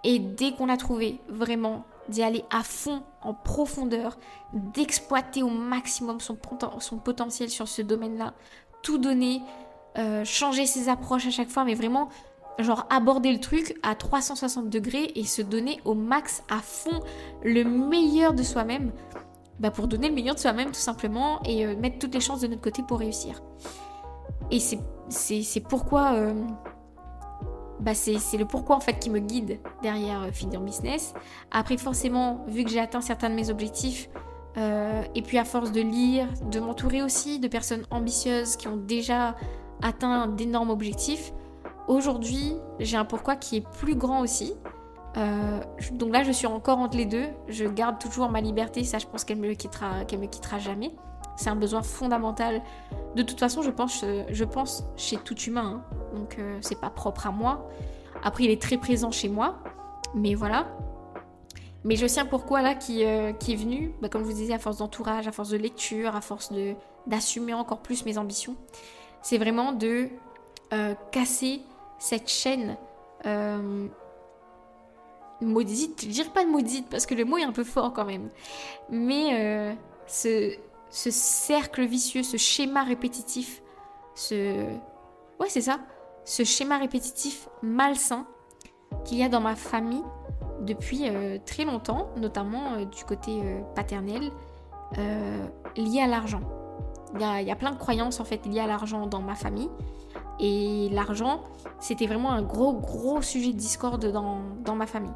Et 0.05 0.19
dès 0.19 0.53
qu'on 0.53 0.71
a 0.71 0.79
trouvé, 0.79 1.21
vraiment 1.29 1.85
d'y 2.09 2.23
aller 2.23 2.45
à 2.51 2.63
fond, 2.63 3.03
en 3.23 3.35
profondeur, 3.35 4.19
d'exploiter 4.53 5.43
au 5.43 5.49
maximum 5.49 6.19
son, 6.21 6.37
potentiel 6.37 7.51
sur 7.51 7.69
ce 7.69 7.83
domaine-là, 7.83 8.35
tout 8.83 8.99
donner, 8.99 9.43
euh, 9.99 10.25
changer 10.25 10.67
ses 10.67 10.89
approches 10.89 11.27
à 11.27 11.31
chaque 11.31 11.49
fois, 11.49 11.65
mais 11.65 11.75
vraiment 11.75 12.09
genre 12.59 12.87
aborder 12.91 13.33
le 13.33 13.39
truc 13.39 13.79
à 13.83 13.95
360 13.95 14.69
degrés 14.69 15.13
et 15.15 15.25
se 15.25 15.43
donner 15.43 15.81
au 15.85 15.95
max 15.95 16.43
à 16.51 16.59
fond 16.59 17.01
le 17.45 17.63
meilleur 17.63 18.35
de 18.35 18.43
soi-même 18.43 18.91
bah 19.61 19.71
pour 19.71 19.89
donner 19.89 20.09
le 20.09 20.15
meilleur 20.15 20.35
de 20.35 20.41
soi-même 20.41 20.69
tout 20.69 20.75
simplement 20.75 21.41
et 21.45 21.67
euh, 21.67 21.77
mettre 21.77 21.99
toutes 21.99 22.15
les 22.15 22.21
chances 22.21 22.41
de 22.41 22.47
notre 22.47 22.63
côté 22.63 22.83
pour 22.83 22.99
réussir. 22.99 23.43
Et 24.51 24.61
c'est 24.61 25.61
pourquoi 25.61 26.15
euh, 26.15 26.33
bah 27.81 27.95
c'est 27.95 28.37
le 28.37 28.45
pourquoi 28.45 28.77
en 28.77 28.81
fait 28.81 28.99
qui 28.99 29.11
me 29.11 29.21
guide 29.21 29.61
derrière 29.83 30.23
euh, 30.23 30.33
Finir 30.33 30.61
Business. 30.61 31.15
Après 31.51 31.77
forcément, 31.77 32.45
vu 32.49 32.65
que 32.65 32.71
j'ai 32.71 32.81
atteint 32.81 33.01
certains 33.01 33.31
de 33.31 33.35
mes 33.35 33.51
objectifs, 33.51 34.09
et 35.15 35.23
puis 35.23 35.39
à 35.39 35.45
force 35.45 35.71
de 35.71 35.81
lire, 35.81 36.27
de 36.51 36.59
m'entourer 36.59 37.01
aussi 37.01 37.39
de 37.39 37.47
personnes 37.47 37.85
ambitieuses 37.93 38.57
qui 38.57 38.67
ont 38.67 38.77
déjà 38.77 39.37
atteint 39.83 40.27
d'énormes 40.27 40.71
objectifs, 40.71 41.33
Aujourd'hui, 41.89 42.55
j'ai 42.81 42.99
un 42.99 43.07
pourquoi 43.07 43.35
qui 43.35 43.57
est 43.57 43.67
plus 43.81 43.95
grand 43.95 44.21
aussi. 44.21 44.55
donc 45.93 46.13
là, 46.13 46.23
je 46.23 46.31
suis 46.31 46.47
encore 46.47 46.79
entre 46.79 46.99
les 46.99 47.07
deux. 47.07 47.27
Je 47.49 47.65
garde 47.65 47.99
toujours 47.99 48.29
ma 48.29 48.43
liberté. 48.43 48.85
Ça, 48.85 48.99
je 48.99 49.07
pense 49.07 49.25
qu'elle 49.25 49.39
me 49.39 49.55
quittera, 49.55 50.05
qu'elle 50.05 50.21
me 50.21 50.27
quittera 50.27 50.59
jamais. 50.59 50.95
C'est 51.37 51.49
un 51.49 51.57
besoin 51.57 51.83
fondamental. 51.83 52.63
De 53.17 53.23
toute 53.23 53.41
façon, 53.41 53.63
je 53.63 53.71
pense, 53.71 54.05
je 54.29 54.45
pense 54.45 54.85
chez 54.97 55.17
tout 55.17 55.37
humain. 55.37 55.83
Hein. 55.83 55.98
Donc, 56.15 56.39
c'est 56.61 56.81
pas 56.81 56.91
propre 56.91 57.27
à 57.27 57.31
moi. 57.31 57.69
Après, 58.23 58.45
il 58.45 58.51
est 58.51 58.61
très 58.61 58.77
présent 58.77 59.11
chez 59.11 59.29
moi. 59.29 59.59
Mais 60.15 60.35
voilà. 60.35 60.67
Mais 61.85 61.97
je 61.97 62.07
sais 62.07 62.25
pourquoi 62.25 62.63
là 62.63 62.75
qui, 62.75 63.05
euh, 63.05 63.33
est 63.33 63.55
venu, 63.55 63.93
bah, 64.01 64.09
comme 64.09 64.23
je 64.23 64.27
vous 64.27 64.35
disais, 64.37 64.53
à 64.53 64.59
force 64.59 64.79
d'entourage, 64.79 65.29
à 65.29 65.33
force 65.33 65.51
de 65.51 65.57
lecture, 65.57 66.17
à 66.17 66.21
force 66.21 66.53
d'assumer 67.07 67.55
encore 67.55 67.81
plus 67.81 68.05
mes 68.05 68.19
ambitions. 68.19 68.57
C'est 69.23 69.39
vraiment 69.39 69.73
de 69.73 70.09
euh, 70.73 70.95
casser 71.13 71.63
cette 71.99 72.29
chaîne 72.29 72.77
euh, 73.27 73.87
maudite. 75.41 76.03
Je 76.03 76.09
dirais 76.09 76.31
pas 76.31 76.45
de 76.45 76.51
maudite 76.51 76.89
parce 76.91 77.07
que 77.07 77.15
le 77.15 77.25
mot 77.25 77.39
est 77.39 77.45
un 77.45 77.53
peu 77.53 77.65
fort 77.65 77.93
quand 77.93 78.05
même. 78.05 78.29
Mais 78.91 79.77
ce, 80.07 80.55
ce 80.91 81.11
cercle 81.11 81.85
vicieux, 81.85 82.23
ce 82.23 82.37
schéma 82.37 82.83
répétitif, 82.83 83.63
ce... 84.15 84.65
Ouais 85.41 85.49
c'est 85.49 85.61
ça. 85.61 85.79
Ce 86.29 86.45
schéma 86.45 86.77
répétitif 86.77 87.49
malsain 87.63 88.27
qu'il 89.07 89.17
y 89.17 89.23
a 89.23 89.31
dans 89.31 89.41
ma 89.41 89.57
famille 89.57 90.05
depuis 90.61 91.09
euh, 91.09 91.39
très 91.47 91.65
longtemps, 91.65 92.11
notamment 92.19 92.75
euh, 92.75 92.85
du 92.85 93.03
côté 93.05 93.41
euh, 93.43 93.63
paternel, 93.75 94.31
lié 95.79 96.01
à 96.03 96.07
l'argent. 96.07 96.43
Il 97.15 97.21
y, 97.21 97.51
a, 97.51 97.57
plein 97.57 97.71
de 97.71 97.79
croyances 97.79 98.21
en 98.21 98.25
fait 98.25 98.45
liées 98.45 98.61
à 98.61 98.67
l'argent 98.67 99.07
dans 99.07 99.23
ma 99.23 99.35
famille. 99.35 99.71
Et 100.39 100.91
l'argent, 100.93 101.45
c'était 101.81 102.07
vraiment 102.07 102.33
un 102.33 102.43
gros, 102.43 102.75
gros 102.75 103.23
sujet 103.23 103.53
de 103.53 103.59
discorde 103.59 104.13
dans, 104.13 104.41
dans 104.63 104.75
ma 104.75 104.87
famille. 104.87 105.15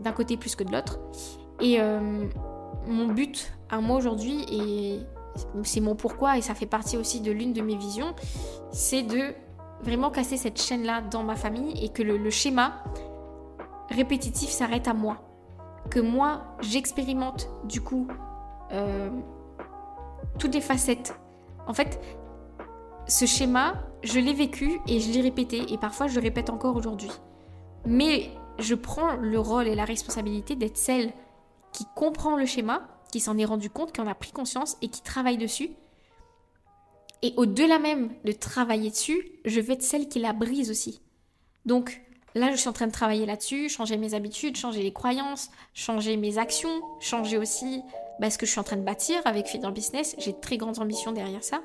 D'un 0.00 0.12
côté 0.12 0.36
plus 0.36 0.54
que 0.54 0.62
de 0.62 0.70
l'autre. 0.70 1.00
Et 1.60 1.80
mon 2.86 3.08
but 3.08 3.52
à 3.70 3.80
moi 3.80 3.96
aujourd'hui, 3.96 4.44
et 4.50 5.00
c'est 5.64 5.80
mon 5.80 5.96
pourquoi, 5.96 6.38
et 6.38 6.42
ça 6.42 6.54
fait 6.54 6.66
partie 6.66 6.96
aussi 6.96 7.20
de 7.20 7.30
l'une 7.30 7.52
de 7.52 7.62
mes 7.62 7.76
visions, 7.76 8.14
c'est 8.72 9.02
de 9.02 9.34
vraiment 9.82 10.10
casser 10.10 10.36
cette 10.36 10.60
chaîne-là 10.60 11.02
dans 11.02 11.22
ma 11.22 11.36
famille 11.36 11.84
et 11.84 11.88
que 11.88 12.02
le, 12.02 12.30
schéma 12.30 12.82
répétitif 13.90 14.50
s'arrête 14.50 14.88
à 14.88 14.94
moi. 14.94 15.18
Que 15.90 16.00
moi, 16.00 16.42
j'expérimente 16.60 17.48
du 17.64 17.80
coup 17.80 18.06
euh, 18.72 19.10
toutes 20.38 20.54
les 20.54 20.60
facettes. 20.60 21.14
En 21.66 21.74
fait, 21.74 22.00
ce 23.06 23.26
schéma, 23.26 23.74
je 24.02 24.18
l'ai 24.18 24.32
vécu 24.32 24.80
et 24.86 25.00
je 25.00 25.12
l'ai 25.12 25.20
répété 25.20 25.72
et 25.72 25.78
parfois 25.78 26.06
je 26.06 26.14
le 26.14 26.20
répète 26.20 26.50
encore 26.50 26.76
aujourd'hui. 26.76 27.10
Mais 27.84 28.30
je 28.58 28.74
prends 28.74 29.16
le 29.16 29.38
rôle 29.38 29.66
et 29.66 29.74
la 29.74 29.84
responsabilité 29.84 30.54
d'être 30.54 30.76
celle 30.76 31.12
qui 31.72 31.86
comprend 31.96 32.36
le 32.36 32.46
schéma, 32.46 32.82
qui 33.10 33.20
s'en 33.20 33.36
est 33.38 33.44
rendu 33.44 33.70
compte, 33.70 33.92
qui 33.92 34.00
en 34.00 34.06
a 34.06 34.14
pris 34.14 34.32
conscience 34.32 34.76
et 34.82 34.88
qui 34.88 35.02
travaille 35.02 35.38
dessus 35.38 35.70
et 37.22 37.34
au-delà 37.36 37.78
même 37.78 38.10
de 38.24 38.32
travailler 38.32 38.90
dessus, 38.90 39.24
je 39.44 39.60
vais 39.60 39.74
être 39.74 39.82
celle 39.82 40.08
qui 40.08 40.18
la 40.18 40.32
brise 40.32 40.70
aussi. 40.70 41.00
Donc 41.64 42.02
là, 42.34 42.50
je 42.50 42.56
suis 42.56 42.68
en 42.68 42.72
train 42.72 42.88
de 42.88 42.92
travailler 42.92 43.26
là-dessus, 43.26 43.68
changer 43.68 43.96
mes 43.96 44.14
habitudes, 44.14 44.56
changer 44.56 44.82
les 44.82 44.92
croyances, 44.92 45.50
changer 45.72 46.16
mes 46.16 46.38
actions, 46.38 46.82
changer 46.98 47.38
aussi 47.38 47.80
bah, 48.18 48.28
ce 48.28 48.38
que 48.38 48.46
je 48.46 48.50
suis 48.50 48.60
en 48.60 48.64
train 48.64 48.76
de 48.76 48.82
bâtir 48.82 49.20
avec 49.24 49.46
Fidel 49.46 49.70
Business. 49.70 50.16
J'ai 50.18 50.32
de 50.32 50.40
très 50.40 50.56
grandes 50.56 50.80
ambitions 50.80 51.12
derrière 51.12 51.44
ça. 51.44 51.62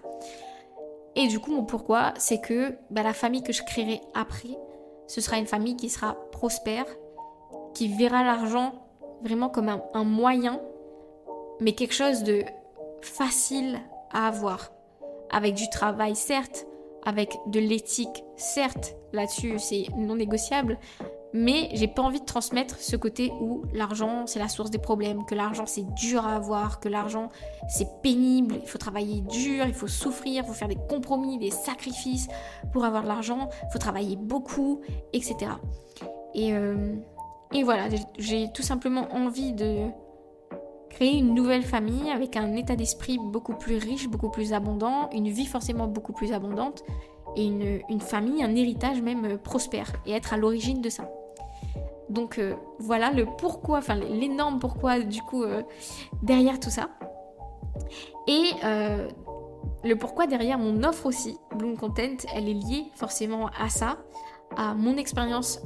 Et 1.16 1.28
du 1.28 1.40
coup, 1.40 1.52
mon 1.52 1.66
pourquoi, 1.66 2.14
c'est 2.20 2.40
que 2.40 2.78
bah, 2.92 3.02
la 3.02 3.14
famille 3.14 3.42
que 3.42 3.54
je 3.54 3.64
créerai 3.64 4.02
après, 4.14 4.56
ce 5.08 5.22
sera 5.22 5.40
une 5.40 5.48
famille 5.48 5.76
qui 5.76 5.90
sera 5.90 6.14
prospère, 6.32 6.86
qui 7.74 7.88
verra 7.88 8.24
l'argent 8.24 8.74
vraiment 9.24 9.50
comme 9.50 9.70
un 9.70 10.04
moyen, 10.04 10.62
mais 11.60 11.74
quelque 11.74 11.96
chose 11.96 12.22
de 12.22 12.44
facile 13.02 13.80
à 14.12 14.28
avoir 14.28 14.70
avec 15.32 15.56
du 15.56 15.70
travail, 15.70 16.16
certes, 16.16 16.66
avec 17.04 17.34
de 17.48 17.60
l'éthique, 17.60 18.24
certes, 18.36 18.96
là-dessus 19.14 19.60
c'est 19.60 19.86
non 19.96 20.16
négociable, 20.16 20.78
mais 21.34 21.70
j'ai 21.74 21.88
pas 21.88 22.02
envie 22.02 22.20
de 22.20 22.26
transmettre 22.26 22.78
ce 22.80 22.96
côté 22.96 23.32
où 23.40 23.64
l'argent 23.74 24.26
c'est 24.28 24.40
la 24.40 24.48
source 24.48 24.72
des 24.72 24.78
problèmes, 24.78 25.26
que 25.26 25.36
l'argent 25.36 25.66
c'est 25.66 25.86
dur 25.94 26.26
à 26.26 26.36
avoir, 26.36 26.80
que 26.80 26.90
l'argent 26.90 27.30
c'est 27.70 27.88
pénible, 28.02 28.56
il 28.62 28.68
faut 28.68 28.78
travailler 28.78 29.22
dur, 29.22 29.66
il 29.66 29.74
faut 29.74 29.88
souffrir, 29.88 30.44
il 30.44 30.48
faut 30.48 30.54
faire 30.54 30.68
des 30.68 30.78
compromis, 30.90 31.38
des 31.38 31.52
sacrifices 31.52 32.28
pour 32.74 32.86
avoir 32.86 33.04
de 33.04 33.08
l'argent, 33.08 33.50
il 33.64 33.72
faut 33.72 33.80
travailler 33.80 34.16
beaucoup, 34.16 34.82
etc. 35.14 35.52
Et, 36.34 36.54
euh, 36.54 36.96
et 37.54 37.64
voilà, 37.64 37.88
j'ai 38.18 38.52
tout 38.52 38.64
simplement 38.64 39.08
envie 39.14 39.54
de 39.54 39.88
créer 40.98 41.20
une 41.20 41.36
nouvelle 41.36 41.62
famille 41.62 42.10
avec 42.10 42.36
un 42.38 42.56
état 42.56 42.76
d'esprit 42.76 43.20
beaucoup 43.20 43.54
plus 43.54 43.78
riche, 43.78 44.10
beaucoup 44.10 44.32
plus 44.32 44.52
abondant, 44.52 45.12
une 45.12 45.30
vie 45.30 45.46
forcément 45.46 45.86
beaucoup 45.86 46.12
plus 46.12 46.34
abondante 46.34 46.84
et 47.36 47.46
une, 47.46 48.02
famille, 48.02 48.44
un 48.44 48.56
héritage 48.56 49.00
même 49.04 49.26
euh, 49.26 49.38
prospère 49.38 49.94
et 50.08 50.14
être 50.14 50.34
à 50.34 50.38
l'origine 50.38 50.82
de 50.82 50.90
ça. 50.90 51.08
Donc 52.10 52.40
euh, 52.40 52.56
voilà 52.80 53.12
le 53.12 53.28
pourquoi, 53.28 53.78
enfin 53.78 53.94
l'énorme 53.94 54.58
pourquoi 54.58 55.02
du 55.02 55.22
coup 55.22 55.44
euh, 55.44 55.62
derrière 56.24 56.60
tout 56.60 56.72
ça. 56.72 56.90
Et 58.28 58.50
le 59.84 59.96
pourquoi 59.96 60.26
derrière 60.26 60.58
mon 60.58 60.84
offre 60.84 61.06
aussi, 61.06 61.38
Bloom 61.56 61.78
Content, 61.78 62.26
elle 62.34 62.50
est 62.50 62.56
liée 62.56 62.86
forcément 62.96 63.52
à 63.60 63.70
ça, 63.70 63.98
à 64.56 64.74
mon 64.74 64.98
expérience 64.98 65.62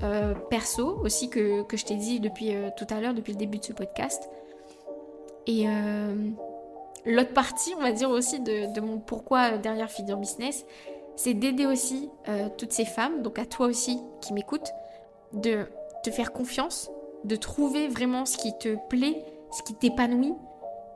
perso 0.50 1.00
aussi 1.04 1.30
que, 1.30 1.64
que 1.64 1.78
je 1.78 1.86
t'ai 1.86 1.96
dit 1.96 2.20
depuis 2.20 2.52
tout 2.76 2.86
à 2.90 3.00
l'heure, 3.00 3.14
depuis 3.14 3.32
le 3.32 3.40
début 3.40 3.60
de 3.60 3.64
ce 3.64 3.74
podcast. 3.74 4.30
Et 5.48 5.68
euh, 5.68 6.16
l'autre 7.06 7.34
partie, 7.34 7.74
on 7.78 7.82
va 7.82 7.92
dire 7.92 8.10
aussi, 8.10 8.40
de, 8.40 8.80
mon 8.80 9.00
pourquoi 9.00 9.58
derrière 9.58 9.90
Feeder 9.90 10.18
Business, 10.18 10.66
c'est 11.16 11.34
d'aider 11.34 11.66
aussi 11.66 12.10
euh, 12.28 12.48
toutes 12.58 12.72
ces 12.72 12.86
femmes, 12.86 13.22
donc 13.22 13.40
à 13.40 13.46
toi 13.46 13.68
aussi 13.68 14.00
qui 14.22 14.34
m'écoutes, 14.34 14.72
de 15.34 15.66
te 16.04 16.12
faire 16.12 16.34
confiance, 16.34 16.90
de 17.24 17.36
trouver 17.36 17.88
vraiment 17.88 18.26
ce 18.26 18.38
qui 18.38 18.58
te 18.58 18.76
plaît, 18.90 19.24
ce 19.52 19.64
qui 19.64 19.74
t'épanouit, 19.76 20.34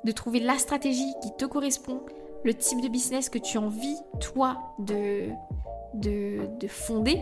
de 0.04 0.12
trouver 0.12 0.40
la 0.40 0.58
stratégie 0.58 1.14
qui 1.22 1.32
te 1.36 1.46
correspond, 1.46 2.02
le 2.44 2.54
type 2.54 2.82
de 2.82 2.88
business 2.88 3.30
que 3.30 3.40
tu 3.40 3.58
as 3.58 3.62
envie, 3.62 3.98
toi, 4.20 4.58
de, 4.80 5.30
de, 5.96 6.48
de 6.60 6.68
fonder, 6.68 7.22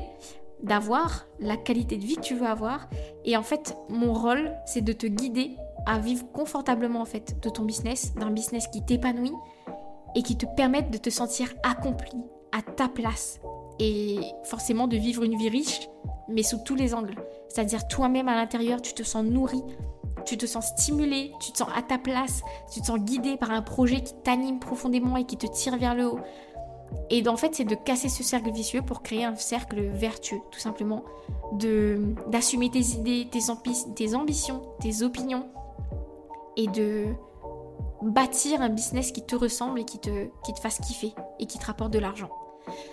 d'avoir, 0.62 1.26
la 1.40 1.58
qualité 1.58 1.98
de 1.98 2.04
vie 2.04 2.16
que 2.16 2.22
tu 2.22 2.36
veux 2.36 2.48
avoir. 2.48 2.90
Et 3.26 3.38
en 3.38 3.44
fait, 3.44 3.76
mon 3.90 4.14
rôle, 4.14 4.54
c'est 4.66 4.82
de 4.82 4.94
te 4.94 5.08
guider 5.08 5.58
à 5.86 6.00
vivre 6.00 6.26
confortablement 6.32 7.02
en 7.02 7.06
fait 7.06 7.40
de 7.42 7.50
ton 7.50 7.64
business, 7.64 8.14
d'un 8.16 8.32
business 8.32 8.68
qui 8.68 8.84
t'épanouit 8.84 9.34
et 10.16 10.24
qui 10.24 10.38
te 10.38 10.46
permette 10.46 10.92
de 10.92 10.98
te 10.98 11.10
sentir 11.10 11.54
accompli 11.64 12.12
à 12.52 12.62
ta 12.62 12.88
place 12.88 13.40
et 13.80 14.20
forcément 14.44 14.88
de 14.88 14.98
vivre 14.98 15.24
une 15.24 15.38
vie 15.38 15.50
riche 15.50 15.90
mais 16.30 16.44
sous 16.44 16.60
tous 16.60 16.76
les 16.76 16.94
angles. 16.94 17.16
C'est-à-dire 17.50 17.88
toi-même 17.88 18.28
à 18.28 18.36
l'intérieur, 18.36 18.82
tu 18.82 18.94
te 18.94 19.04
sens 19.04 19.24
nourri, 19.26 19.62
tu 20.26 20.38
te 20.38 20.46
sens 20.46 20.68
stimulé, 20.68 21.32
tu 21.40 21.52
te 21.52 21.58
sens 21.58 21.70
à 21.76 21.82
ta 21.82 21.98
place, 21.98 22.42
tu 22.72 22.82
te 22.82 22.86
sens 22.86 23.00
guidé 23.00 23.38
par 23.38 23.52
un 23.52 23.62
projet 23.62 24.02
qui 24.02 24.14
t'anime 24.24 24.60
profondément 24.60 25.18
et 25.18 25.26
qui 25.26 25.38
te 25.38 25.48
tire 25.48 25.78
vers 25.78 25.96
le 25.96 26.08
haut. 26.08 26.20
Et 27.10 27.28
en 27.28 27.38
fait, 27.38 27.56
c'est 27.56 27.64
de 27.66 27.76
casser 27.76 28.08
ce 28.08 28.24
cercle 28.24 28.52
vicieux 28.52 28.82
pour 28.82 29.02
créer 29.02 29.26
un 29.26 29.36
cercle 29.36 29.82
vertueux, 29.82 30.40
tout 30.52 30.60
simplement, 30.60 31.04
d'assumer 32.28 32.70
tes 32.70 32.86
idées, 32.98 33.28
tes 33.32 34.16
ambitions, 34.16 34.62
tes 34.80 35.02
opinions, 35.02 35.50
et 36.58 36.68
de 36.68 37.08
bâtir 38.02 38.62
un 38.62 38.70
business 38.70 39.12
qui 39.12 39.26
te 39.26 39.36
ressemble 39.36 39.80
et 39.80 39.86
qui 39.86 40.00
te, 40.00 40.28
qui 40.46 40.54
te 40.54 40.60
fasse 40.60 40.80
kiffer 40.80 41.14
et 41.40 41.46
qui 41.46 41.58
te 41.58 41.66
rapporte 41.66 41.92
de 41.92 42.00
l'argent. 42.00 42.30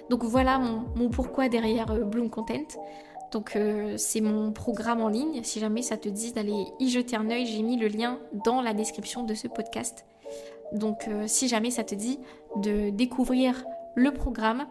Donc 0.09 0.25
voilà 0.25 0.59
mon, 0.59 1.09
pourquoi 1.11 1.49
derrière 1.49 1.91
euh, 1.91 2.05
Bloom 2.05 2.31
Content. 2.31 2.79
Donc 3.33 3.55
euh, 3.55 3.97
c'est 3.97 4.21
mon 4.21 4.53
programme 4.53 5.01
en 5.01 5.09
ligne. 5.09 5.43
Si 5.45 5.61
jamais 5.61 5.83
ça 5.83 5.97
te 5.97 6.09
dit 6.09 6.33
d'aller 6.33 6.67
y 6.79 6.89
jeter 6.89 7.17
un 7.17 7.31
œil, 7.31 7.47
j'ai 7.47 7.63
mis 7.63 7.77
le 7.77 7.89
lien 7.89 8.19
dans 8.45 8.61
la 8.61 8.75
description 8.75 9.23
de 9.23 9.35
ce 9.35 9.49
podcast. 9.49 10.05
Donc 10.73 11.07
euh, 11.09 11.25
si 11.27 11.49
jamais 11.49 11.71
ça 11.71 11.85
te 11.85 11.95
dit 11.95 12.19
de 12.57 12.91
découvrir 12.91 13.65
le 13.95 14.13
programme, 14.13 14.67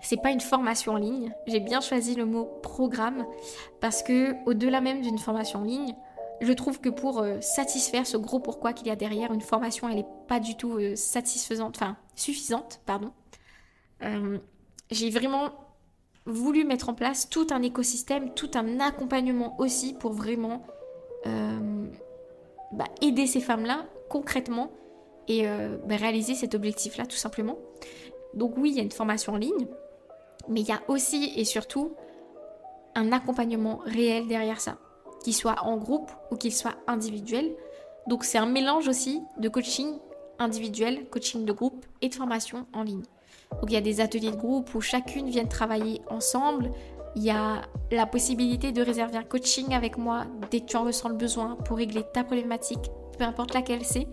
c'est 0.00 0.20
pas 0.20 0.30
une 0.30 0.40
formation 0.40 0.92
en 0.92 0.96
ligne. 0.96 1.32
J'ai 1.46 1.60
bien 1.60 1.80
choisi 1.80 2.14
le 2.14 2.26
mot 2.26 2.48
programme 2.62 3.24
parce 3.80 4.02
que 4.02 4.34
au-delà 4.46 4.80
même 4.80 5.00
d'une 5.00 5.18
formation 5.18 5.60
en 5.60 5.64
ligne, 5.64 5.94
je 6.40 6.52
trouve 6.52 6.80
que 6.80 6.88
pour 6.88 7.20
euh, 7.20 7.40
satisfaire 7.40 8.06
ce 8.06 8.16
gros 8.16 8.40
pourquoi 8.40 8.72
qu'il 8.72 8.88
y 8.88 8.90
a 8.90 8.96
derrière, 8.96 9.32
une 9.32 9.40
formation, 9.40 9.88
elle 9.88 9.96
n'est 9.96 10.06
pas 10.28 10.40
du 10.40 10.56
tout 10.56 10.78
euh, 10.78 10.96
satisfaisante, 10.96 11.76
enfin 11.76 11.96
suffisante, 12.14 12.80
pardon. 12.86 13.12
Euh, 14.02 14.38
j'ai 14.90 15.10
vraiment 15.10 15.50
voulu 16.26 16.64
mettre 16.64 16.88
en 16.88 16.94
place 16.94 17.28
tout 17.28 17.46
un 17.50 17.62
écosystème, 17.62 18.34
tout 18.34 18.50
un 18.54 18.80
accompagnement 18.80 19.58
aussi 19.60 19.94
pour 19.94 20.12
vraiment 20.12 20.66
bah, 22.72 22.84
aider 23.00 23.26
ces 23.26 23.40
femmes-là 23.40 23.86
concrètement 24.08 24.70
et 25.26 25.44
bah, 25.86 25.96
réaliser 25.96 26.34
cet 26.34 26.54
objectif-là 26.54 27.06
tout 27.06 27.16
simplement. 27.16 27.58
Donc 28.34 28.56
oui, 28.56 28.70
il 28.70 28.76
y 28.76 28.80
a 28.80 28.82
une 28.82 28.92
formation 28.92 29.34
en 29.34 29.36
ligne, 29.36 29.66
mais 30.48 30.60
il 30.60 30.68
y 30.68 30.72
a 30.72 30.82
aussi 30.88 31.32
et 31.36 31.44
surtout 31.44 31.94
un 32.94 33.12
accompagnement 33.12 33.80
réel 33.84 34.26
derrière 34.26 34.60
ça 34.60 34.78
qu'il 35.26 35.34
soit 35.34 35.56
en 35.64 35.76
groupe 35.76 36.12
ou 36.30 36.36
qu'il 36.36 36.54
soit 36.54 36.76
individuel. 36.86 37.52
Donc 38.06 38.22
c'est 38.22 38.38
un 38.38 38.46
mélange 38.46 38.86
aussi 38.86 39.24
de 39.38 39.48
coaching 39.48 39.98
individuel, 40.38 41.08
coaching 41.10 41.44
de 41.44 41.50
groupe 41.50 41.84
et 42.00 42.08
de 42.08 42.14
formation 42.14 42.64
en 42.72 42.84
ligne. 42.84 43.02
Donc 43.50 43.64
il 43.64 43.72
y 43.72 43.76
a 43.76 43.80
des 43.80 44.00
ateliers 44.00 44.30
de 44.30 44.36
groupe 44.36 44.72
où 44.76 44.80
chacune 44.80 45.28
vient 45.28 45.44
travailler 45.44 46.00
ensemble. 46.10 46.70
Il 47.16 47.24
y 47.24 47.30
a 47.30 47.62
la 47.90 48.06
possibilité 48.06 48.70
de 48.70 48.80
réserver 48.82 49.16
un 49.16 49.24
coaching 49.24 49.74
avec 49.74 49.98
moi 49.98 50.26
dès 50.52 50.60
que 50.60 50.66
tu 50.66 50.76
en 50.76 50.84
ressens 50.84 51.08
le 51.08 51.16
besoin 51.16 51.56
pour 51.56 51.78
régler 51.78 52.04
ta 52.14 52.22
problématique, 52.22 52.88
peu 53.18 53.24
importe 53.24 53.52
laquelle 53.52 53.84
c'est, 53.84 54.06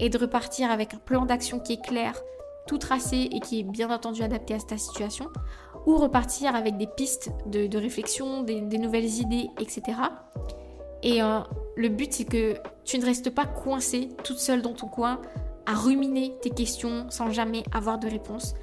et 0.00 0.08
de 0.08 0.16
repartir 0.16 0.70
avec 0.70 0.94
un 0.94 0.98
plan 0.98 1.26
d'action 1.26 1.60
qui 1.60 1.74
est 1.74 1.84
clair, 1.84 2.18
tout 2.66 2.78
tracé 2.78 3.28
et 3.30 3.40
qui 3.40 3.60
est 3.60 3.62
bien 3.62 3.90
entendu 3.90 4.22
adapté 4.22 4.54
à 4.54 4.58
ta 4.58 4.78
situation, 4.78 5.26
ou 5.86 5.96
repartir 5.96 6.54
avec 6.54 6.76
des 6.76 6.88
pistes 6.88 7.30
de, 7.46 7.78
réflexion, 7.78 8.42
des, 8.42 8.60
nouvelles 8.60 9.20
idées, 9.20 9.48
etc. 9.60 9.82
Et 11.02 11.22
euh, 11.22 11.38
le 11.76 11.88
but, 11.88 12.12
c'est 12.12 12.24
que 12.24 12.54
tu 12.84 12.98
ne 12.98 13.04
restes 13.04 13.30
pas 13.30 13.46
coincé 13.46 14.08
toute 14.24 14.38
seule 14.38 14.62
dans 14.62 14.74
ton 14.74 14.88
coin 14.88 15.20
à 15.64 15.74
ruminer 15.74 16.34
tes 16.42 16.50
questions 16.50 17.06
sans 17.08 17.30
jamais 17.30 17.62
avoir 17.72 17.98
de 17.98 18.08
réponse, 18.08 18.54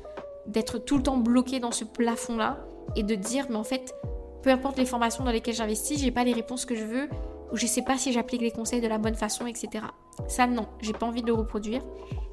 d'être 0.48 0.78
tout 0.78 0.98
le 0.98 1.04
temps 1.04 1.18
bloqué 1.18 1.60
dans 1.60 1.72
ce 1.72 1.86
plafond-là 1.86 2.58
et 2.96 3.04
de 3.04 3.16
dire, 3.16 3.48
mais 3.50 3.56
en 3.56 3.64
fait, 3.64 3.96
peu 4.42 4.50
importe 4.50 4.78
les 4.78 4.86
formations 4.86 5.24
dans 5.24 5.32
lesquelles 5.32 5.56
j'investis, 5.56 6.00
j'ai 6.00 6.12
pas 6.12 6.26
les 6.26 6.34
réponses 6.34 6.66
que 6.66 6.76
je 6.76 6.84
veux 6.84 7.10
ou 7.54 7.58
je 7.58 7.68
sais 7.68 7.84
pas 7.84 7.98
si 7.98 8.12
j'applique 8.12 8.42
les 8.42 8.52
conseils 8.52 8.82
de 8.82 8.88
la 8.88 8.98
bonne 8.98 9.16
façon, 9.16 9.48
etc. 9.48 9.86
Ça, 10.28 10.48
non, 10.48 10.68
j'ai 10.82 10.94
pas 10.94 11.06
envie 11.06 11.22
de 11.22 11.28
le 11.28 11.34
reproduire. 11.34 11.82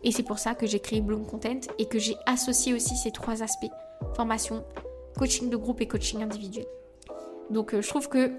Et 0.03 0.13
c'est 0.13 0.23
pour 0.23 0.39
ça 0.39 0.55
que 0.55 0.67
j'ai 0.67 0.81
créé 0.81 1.01
Bloom 1.01 1.27
Content 1.27 1.61
et 1.79 1.87
que 1.87 1.99
j'ai 1.99 2.17
associé 2.27 2.73
aussi 2.75 2.97
ces 2.97 3.11
trois 3.11 3.43
aspects 3.43 3.71
formation, 4.15 4.65
coaching 5.19 5.51
de 5.51 5.57
groupe 5.57 5.81
et 5.81 5.89
coaching 5.89 6.23
individuel. 6.23 6.67
Donc, 7.51 7.75
euh, 7.75 7.83
je 7.83 7.89
trouve 7.89 8.09
que 8.09 8.33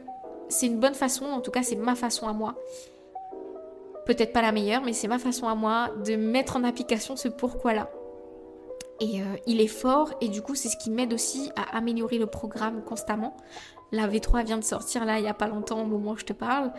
c'est 0.49 0.67
une 0.67 0.79
bonne 0.79 0.93
façon, 0.93 1.25
en 1.25 1.41
tout 1.41 1.51
cas, 1.51 1.63
c'est 1.63 1.75
ma 1.75 1.95
façon 1.95 2.27
à 2.27 2.33
moi. 2.33 2.55
Peut-être 4.05 4.33
pas 4.33 4.41
la 4.41 4.51
meilleure, 4.51 4.81
mais 4.83 4.93
c'est 4.93 5.07
ma 5.07 5.19
façon 5.19 5.47
à 5.47 5.55
moi 5.55 5.89
de 6.05 6.15
mettre 6.15 6.57
en 6.57 6.63
application 6.63 7.15
ce 7.15 7.27
pourquoi-là. 7.27 7.89
Et 8.99 9.21
euh, 9.21 9.25
il 9.47 9.61
est 9.61 9.67
fort 9.67 10.13
et 10.21 10.27
du 10.27 10.43
coup 10.43 10.53
c'est 10.53 10.69
ce 10.69 10.77
qui 10.77 10.91
m'aide 10.91 11.11
aussi 11.11 11.49
à 11.55 11.75
améliorer 11.75 12.19
le 12.19 12.27
programme 12.27 12.83
constamment. 12.83 13.35
La 13.91 14.07
V3 14.07 14.45
vient 14.45 14.59
de 14.59 14.63
sortir 14.63 15.05
là 15.05 15.17
il 15.17 15.23
n'y 15.23 15.27
a 15.27 15.33
pas 15.33 15.47
longtemps 15.47 15.81
au 15.81 15.85
moment 15.85 16.11
où 16.11 16.17
je 16.17 16.25
te 16.25 16.33
parle. 16.33 16.71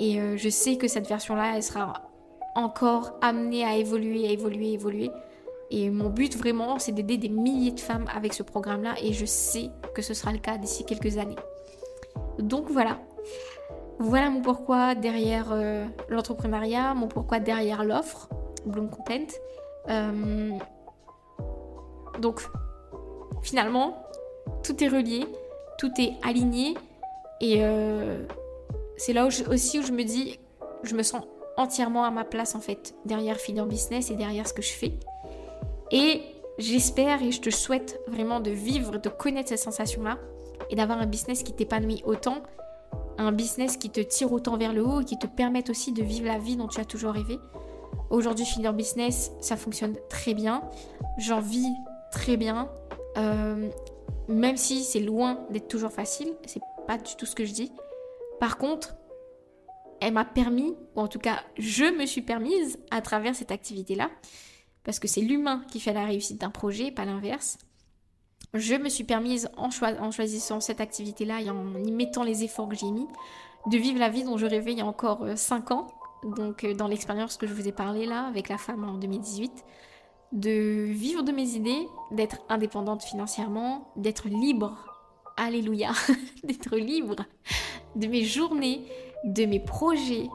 Et 0.00 0.20
euh, 0.20 0.36
je 0.36 0.48
sais 0.48 0.76
que 0.76 0.88
cette 0.88 1.06
version-là, 1.06 1.52
elle 1.54 1.62
sera 1.62 2.10
encore 2.56 3.18
amenée 3.20 3.64
à 3.64 3.76
évoluer, 3.76 4.26
à 4.26 4.30
évoluer, 4.30 4.70
à 4.70 4.72
évoluer. 4.72 5.10
Et 5.70 5.88
mon 5.90 6.10
but 6.10 6.36
vraiment, 6.36 6.78
c'est 6.78 6.92
d'aider 6.92 7.16
des 7.16 7.28
milliers 7.28 7.70
de 7.70 7.80
femmes 7.80 8.06
avec 8.14 8.34
ce 8.34 8.42
programme-là. 8.42 8.94
Et 9.02 9.12
je 9.12 9.24
sais 9.24 9.70
que 9.94 10.02
ce 10.02 10.14
sera 10.14 10.32
le 10.32 10.38
cas 10.38 10.58
d'ici 10.58 10.84
quelques 10.84 11.18
années. 11.18 11.36
Donc 12.38 12.68
voilà. 12.70 12.98
Voilà 13.98 14.30
mon 14.30 14.40
pourquoi 14.40 14.94
derrière 14.94 15.48
euh, 15.52 15.84
l'entrepreneuriat, 16.08 16.94
mon 16.94 17.06
pourquoi 17.06 17.38
derrière 17.38 17.84
l'offre, 17.84 18.28
Bloom 18.66 18.88
Content. 18.88 19.26
Euh, 19.88 20.52
donc 22.18 22.40
finalement, 23.42 24.02
tout 24.62 24.82
est 24.82 24.88
relié 24.88 25.26
tout 25.80 25.90
est 25.98 26.12
aligné. 26.22 26.74
Et 27.40 27.64
euh, 27.64 28.22
c'est 28.98 29.14
là 29.14 29.26
aussi 29.26 29.78
où 29.78 29.82
je 29.82 29.92
me 29.92 30.04
dis, 30.04 30.38
je 30.82 30.94
me 30.94 31.02
sens 31.02 31.22
entièrement 31.56 32.04
à 32.04 32.10
ma 32.10 32.24
place 32.24 32.54
en 32.54 32.60
fait, 32.60 32.94
derrière 33.06 33.38
Feeder 33.38 33.66
Business 33.66 34.10
et 34.10 34.14
derrière 34.14 34.46
ce 34.46 34.52
que 34.52 34.62
je 34.62 34.72
fais. 34.72 34.92
Et 35.90 36.22
j'espère 36.58 37.22
et 37.22 37.32
je 37.32 37.40
te 37.40 37.50
souhaite 37.50 38.00
vraiment 38.06 38.40
de 38.40 38.50
vivre, 38.50 38.98
de 38.98 39.08
connaître 39.08 39.48
cette 39.48 39.58
sensation-là 39.58 40.18
et 40.70 40.76
d'avoir 40.76 40.98
un 40.98 41.06
business 41.06 41.42
qui 41.42 41.52
t'épanouit 41.52 42.02
autant, 42.04 42.42
un 43.18 43.32
business 43.32 43.76
qui 43.76 43.90
te 43.90 44.00
tire 44.00 44.32
autant 44.32 44.56
vers 44.56 44.72
le 44.72 44.84
haut 44.84 45.00
et 45.00 45.04
qui 45.04 45.18
te 45.18 45.26
permette 45.26 45.70
aussi 45.70 45.92
de 45.92 46.02
vivre 46.02 46.26
la 46.26 46.38
vie 46.38 46.56
dont 46.56 46.68
tu 46.68 46.80
as 46.80 46.84
toujours 46.84 47.12
rêvé. 47.12 47.38
Aujourd'hui, 48.10 48.44
Feeder 48.44 48.72
Business, 48.72 49.32
ça 49.40 49.56
fonctionne 49.56 49.96
très 50.08 50.34
bien. 50.34 50.62
J'en 51.18 51.40
vis 51.40 51.68
très 52.12 52.36
bien. 52.36 52.68
Euh, 53.16 53.68
même 54.28 54.56
si 54.56 54.84
c'est 54.84 55.00
loin 55.00 55.40
d'être 55.50 55.68
toujours 55.68 55.92
facile, 55.92 56.34
c'est 56.46 56.62
pas 56.86 56.98
du 56.98 57.16
tout 57.16 57.26
ce 57.26 57.34
que 57.34 57.44
je 57.44 57.52
dis. 57.52 57.72
Par 58.38 58.58
contre, 58.58 58.96
elle 60.00 60.14
m'a 60.14 60.24
permis, 60.24 60.76
ou 60.96 61.00
en 61.00 61.08
tout 61.08 61.18
cas, 61.18 61.40
je 61.58 61.84
me 61.84 62.06
suis 62.06 62.22
permise 62.22 62.78
à 62.90 63.02
travers 63.02 63.34
cette 63.34 63.52
activité-là, 63.52 64.10
parce 64.84 64.98
que 64.98 65.08
c'est 65.08 65.20
l'humain 65.20 65.62
qui 65.70 65.80
fait 65.80 65.92
la 65.92 66.04
réussite 66.04 66.40
d'un 66.40 66.50
projet, 66.50 66.90
pas 66.90 67.04
l'inverse. 67.04 67.58
Je 68.54 68.74
me 68.74 68.88
suis 68.88 69.04
permise, 69.04 69.50
en, 69.56 69.70
choisissant 69.70 70.60
cette 70.60 70.80
activité-là 70.80 71.40
et 71.40 71.50
en 71.50 71.74
y 71.74 71.92
mettant 71.92 72.24
les 72.24 72.42
efforts 72.42 72.68
que 72.68 72.76
j'ai 72.76 72.90
mis, 72.90 73.06
de 73.66 73.76
vivre 73.76 73.98
la 73.98 74.08
vie 74.08 74.24
dont 74.24 74.38
je 74.38 74.46
rêvais 74.46 74.72
il 74.72 74.78
y 74.78 74.82
a 74.82 74.86
encore 74.86 75.26
5 75.36 75.70
euh, 75.70 75.74
ans. 75.74 75.86
Donc, 76.24 76.64
euh, 76.64 76.74
dans 76.74 76.88
l'expérience 76.88 77.36
que 77.36 77.46
je 77.46 77.54
vous 77.54 77.68
ai 77.68 77.72
parlé 77.72 78.06
là, 78.06 78.26
avec 78.26 78.48
la 78.48 78.58
femme 78.58 78.84
en 78.84 78.94
2018 78.94 79.64
de 80.32 80.84
vivre 80.84 81.22
de 81.22 81.32
mes 81.32 81.56
idées, 81.56 81.88
d'être 82.12 82.38
indépendante 82.48 83.02
financièrement, 83.02 83.90
d'être 83.96 84.28
libre, 84.28 84.76
alléluia, 85.36 85.90
d'être 86.44 86.76
libre 86.76 87.16
de 87.96 88.06
mes 88.06 88.24
journées, 88.24 88.84
de 89.24 89.44
mes 89.44 89.60
projets, 89.60 90.28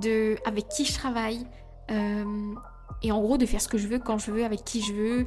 de 0.00 0.36
avec 0.44 0.68
qui 0.68 0.84
je 0.84 0.94
travaille, 0.94 1.46
euh, 1.90 2.54
et 3.02 3.12
en 3.12 3.20
gros 3.20 3.38
de 3.38 3.46
faire 3.46 3.60
ce 3.60 3.68
que 3.68 3.78
je 3.78 3.88
veux, 3.88 3.98
quand 3.98 4.18
je 4.18 4.30
veux, 4.30 4.44
avec 4.44 4.64
qui 4.64 4.82
je 4.82 4.92
veux, 4.92 5.26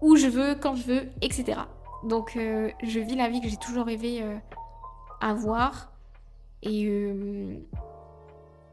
où 0.00 0.16
je 0.16 0.26
veux, 0.26 0.54
quand 0.54 0.74
je 0.74 0.84
veux, 0.84 1.08
etc. 1.22 1.60
Donc 2.04 2.36
euh, 2.36 2.70
je 2.82 3.00
vis 3.00 3.16
la 3.16 3.28
vie 3.28 3.40
que 3.40 3.48
j'ai 3.48 3.56
toujours 3.56 3.86
rêvé 3.86 4.22
euh, 4.22 4.36
avoir, 5.20 5.92
et 6.62 6.90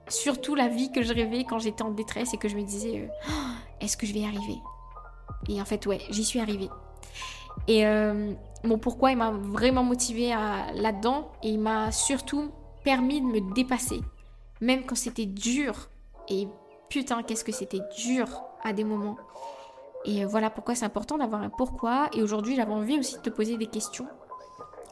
surtout 0.07 0.55
la 0.55 0.67
vie 0.67 0.91
que 0.91 1.03
je 1.03 1.13
rêvais 1.13 1.43
quand 1.43 1.59
j'étais 1.59 1.83
en 1.83 1.91
détresse 1.91 2.33
et 2.33 2.37
que 2.37 2.47
je 2.47 2.55
me 2.55 2.63
disais 2.63 3.09
est-ce 3.79 3.95
que 3.95 4.07
je 4.07 4.13
vais 4.13 4.21
y 4.21 4.25
arriver? 4.25 4.57
Et 5.47 5.61
en 5.61 5.65
fait, 5.65 5.85
ouais, 5.85 6.01
j'y 6.09 6.23
suis 6.23 6.39
arrivée. 6.39 6.69
Et 7.67 7.85
euh, 7.85 8.33
mon 8.63 8.77
pourquoi, 8.77 9.11
il 9.11 9.17
m'a 9.17 9.31
vraiment 9.31 9.83
motivée 9.83 10.29
là-dedans 10.29 11.31
et 11.43 11.49
il 11.49 11.59
m'a 11.59 11.91
surtout 11.91 12.51
permis 12.83 13.21
de 13.21 13.25
me 13.25 13.53
dépasser. 13.53 14.01
Même 14.61 14.85
quand 14.85 14.95
c'était 14.95 15.25
dur. 15.25 15.89
Et 16.29 16.47
putain, 16.99 17.23
qu'est-ce 17.23 17.43
que 17.43 17.51
c'était 17.51 17.81
dur 17.97 18.27
à 18.63 18.73
des 18.73 18.83
moments. 18.83 19.17
Et 20.05 20.23
euh, 20.23 20.27
voilà 20.27 20.49
pourquoi 20.49 20.75
c'est 20.75 20.85
important 20.85 21.17
d'avoir 21.17 21.41
un 21.41 21.49
pourquoi. 21.49 22.09
Et 22.13 22.21
aujourd'hui, 22.23 22.55
j'avais 22.55 22.73
envie 22.73 22.99
aussi 22.99 23.15
de 23.15 23.21
te 23.21 23.29
poser 23.29 23.57
des 23.57 23.67
questions 23.67 24.07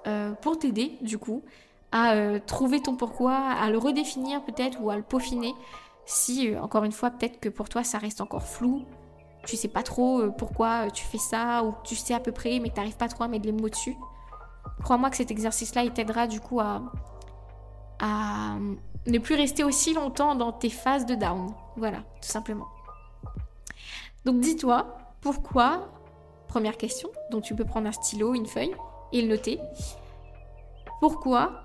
euh, 0.07 0.31
pour 0.33 0.57
t'aider, 0.59 0.97
du 1.01 1.17
coup, 1.17 1.43
à 1.91 2.39
trouver 2.47 2.81
ton 2.81 2.95
pourquoi, 2.95 3.35
à 3.35 3.69
le 3.69 3.77
redéfinir 3.77 4.43
peut-être 4.43 4.81
ou 4.81 4.89
à 4.89 4.95
le 4.95 5.03
peaufiner 5.03 5.53
si, 6.05 6.49
euh, 6.49 6.61
encore 6.61 6.83
une 6.83 6.91
fois, 6.91 7.11
peut-être 7.11 7.39
que 7.39 7.49
pour 7.49 7.69
toi 7.69 7.83
ça 7.83 7.97
reste 7.97 8.21
encore 8.21 8.43
flou, 8.43 8.85
tu 9.45 9.55
sais 9.57 9.67
pas 9.67 9.83
trop 9.83 10.21
euh, 10.21 10.29
pourquoi 10.29 10.87
euh, 10.87 10.89
tu 10.89 11.03
fais 11.05 11.17
ça, 11.17 11.63
ou 11.63 11.73
tu 11.83 11.95
sais 11.95 12.13
à 12.13 12.19
peu 12.19 12.31
près, 12.31 12.59
mais 12.59 12.69
tu 12.69 12.75
n'arrives 12.75 12.97
pas 12.97 13.07
trop 13.07 13.23
à 13.23 13.27
mettre 13.27 13.45
les 13.45 13.51
mots 13.51 13.69
dessus, 13.69 13.95
crois-moi 14.83 15.09
que 15.09 15.17
cet 15.17 15.31
exercice-là, 15.31 15.83
il 15.83 15.91
t'aidera 15.91 16.27
du 16.27 16.39
coup 16.39 16.59
à 16.59 16.81
ne 19.05 19.17
plus 19.19 19.35
rester 19.35 19.63
aussi 19.63 19.93
longtemps 19.93 20.35
dans 20.35 20.51
tes 20.51 20.69
phases 20.69 21.05
de 21.05 21.15
down. 21.15 21.53
Voilà, 21.75 21.97
tout 22.21 22.29
simplement. 22.29 22.67
Donc 24.25 24.39
dis-toi 24.39 24.97
pourquoi, 25.21 25.89
première 26.47 26.75
question, 26.75 27.09
donc 27.31 27.43
tu 27.43 27.55
peux 27.55 27.63
prendre 27.63 27.87
un 27.87 27.93
stylo, 27.93 28.33
une 28.33 28.45
feuille 28.45 28.75
et 29.13 29.21
le 29.21 29.29
noter. 29.29 29.59
Pourquoi 30.99 31.63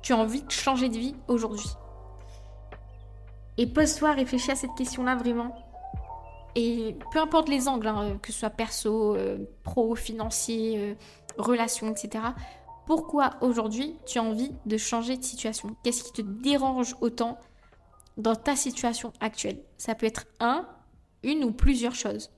tu 0.00 0.14
as 0.14 0.16
envie 0.16 0.42
de 0.42 0.50
changer 0.50 0.88
de 0.88 0.96
vie 0.96 1.14
aujourd'hui? 1.28 1.68
Et 3.58 3.66
pose-toi, 3.66 4.12
réfléchis 4.12 4.50
à 4.50 4.56
cette 4.56 4.74
question-là 4.74 5.16
vraiment. 5.16 5.54
Et 6.54 6.96
peu 7.12 7.20
importe 7.20 7.50
les 7.50 7.68
angles, 7.68 7.86
hein, 7.86 8.18
que 8.22 8.32
ce 8.32 8.40
soit 8.40 8.50
perso, 8.50 9.14
euh, 9.14 9.38
pro, 9.62 9.94
financier, 9.94 10.78
euh, 10.78 10.94
relations, 11.36 11.90
etc. 11.90 12.24
Pourquoi 12.90 13.36
aujourd'hui 13.40 13.94
tu 14.04 14.18
as 14.18 14.22
envie 14.24 14.50
de 14.66 14.76
changer 14.76 15.16
de 15.16 15.22
situation? 15.22 15.76
Qu'est-ce 15.84 16.02
qui 16.02 16.10
te 16.10 16.22
dérange 16.22 16.96
autant 17.00 17.38
dans 18.16 18.34
ta 18.34 18.56
situation 18.56 19.12
actuelle? 19.20 19.62
Ça 19.78 19.94
peut 19.94 20.06
être 20.06 20.26
un, 20.40 20.66
une 21.22 21.44
ou 21.44 21.52
plusieurs 21.52 21.94
choses. 21.94 22.32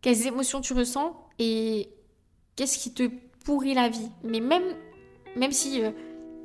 Quelles 0.00 0.26
émotions 0.26 0.62
tu 0.62 0.72
ressens 0.72 1.14
et 1.38 1.90
qu'est-ce 2.56 2.78
qui 2.78 2.94
te 2.94 3.10
pourrit 3.44 3.74
la 3.74 3.90
vie? 3.90 4.08
Mais 4.24 4.40
même, 4.40 4.74
même 5.36 5.52
si 5.52 5.82
euh, 5.84 5.90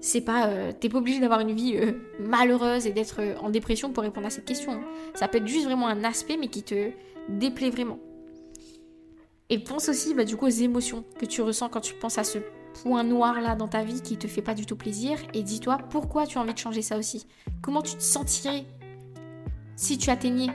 c'est 0.01 0.19
pas 0.19 0.47
euh, 0.47 0.73
t'es 0.77 0.89
pas 0.89 0.97
obligé 0.97 1.21
d'avoir 1.21 1.39
une 1.39 1.53
vie 1.53 1.77
euh, 1.77 1.93
malheureuse 2.19 2.87
et 2.87 2.91
d'être 2.91 3.21
en 3.41 3.49
dépression 3.49 3.93
pour 3.93 4.03
répondre 4.03 4.27
à 4.27 4.31
cette 4.31 4.43
question. 4.43 4.81
Ça 5.13 5.29
peut 5.29 5.37
être 5.37 5.47
juste 5.47 5.63
vraiment 5.63 5.87
un 5.87 6.03
aspect 6.03 6.35
mais 6.35 6.49
qui 6.49 6.63
te 6.63 6.91
déplaît 7.29 7.69
vraiment. 7.69 7.99
Et 9.49 9.59
pense 9.59 9.89
aussi 9.89 10.13
bah, 10.13 10.25
du 10.25 10.37
coup 10.37 10.45
aux 10.45 10.49
émotions 10.49 11.03
que 11.19 11.25
tu 11.25 11.41
ressens 11.41 11.69
quand 11.69 11.81
tu 11.81 11.93
penses 11.93 12.17
à 12.17 12.23
ce 12.23 12.39
point 12.83 13.03
noir 13.03 13.39
là 13.41 13.55
dans 13.55 13.67
ta 13.67 13.83
vie 13.83 14.01
qui 14.01 14.17
te 14.17 14.27
fait 14.27 14.41
pas 14.41 14.53
du 14.53 14.65
tout 14.65 14.75
plaisir. 14.75 15.17
Et 15.33 15.43
dis-toi 15.43 15.77
pourquoi 15.89 16.25
tu 16.25 16.37
as 16.37 16.41
envie 16.41 16.53
de 16.53 16.59
changer 16.59 16.81
ça 16.81 16.97
aussi. 16.97 17.25
Comment 17.61 17.81
tu 17.81 17.95
te 17.95 18.03
sentirais 18.03 18.65
si 19.75 19.97
tu 19.97 20.09
atteignais 20.09 20.49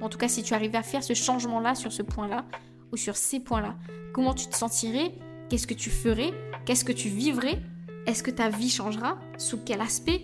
en 0.00 0.08
tout 0.08 0.18
cas 0.18 0.28
si 0.28 0.42
tu 0.42 0.54
arrivais 0.54 0.78
à 0.78 0.82
faire 0.82 1.02
ce 1.02 1.14
changement 1.14 1.60
là 1.60 1.74
sur 1.74 1.92
ce 1.92 2.02
point 2.02 2.28
là 2.28 2.44
ou 2.92 2.96
sur 2.96 3.16
ces 3.16 3.40
points 3.40 3.60
là. 3.60 3.76
Comment 4.12 4.34
tu 4.34 4.48
te 4.48 4.56
sentirais? 4.56 5.12
Qu'est-ce 5.48 5.66
que 5.66 5.74
tu 5.74 5.90
ferais? 5.90 6.32
Qu'est-ce 6.64 6.84
que 6.84 6.92
tu 6.92 7.08
vivrais? 7.08 7.60
Est-ce 8.06 8.22
que 8.22 8.30
ta 8.30 8.48
vie 8.48 8.70
changera? 8.70 9.18
Sous 9.38 9.58
quel 9.58 9.80
aspect? 9.80 10.22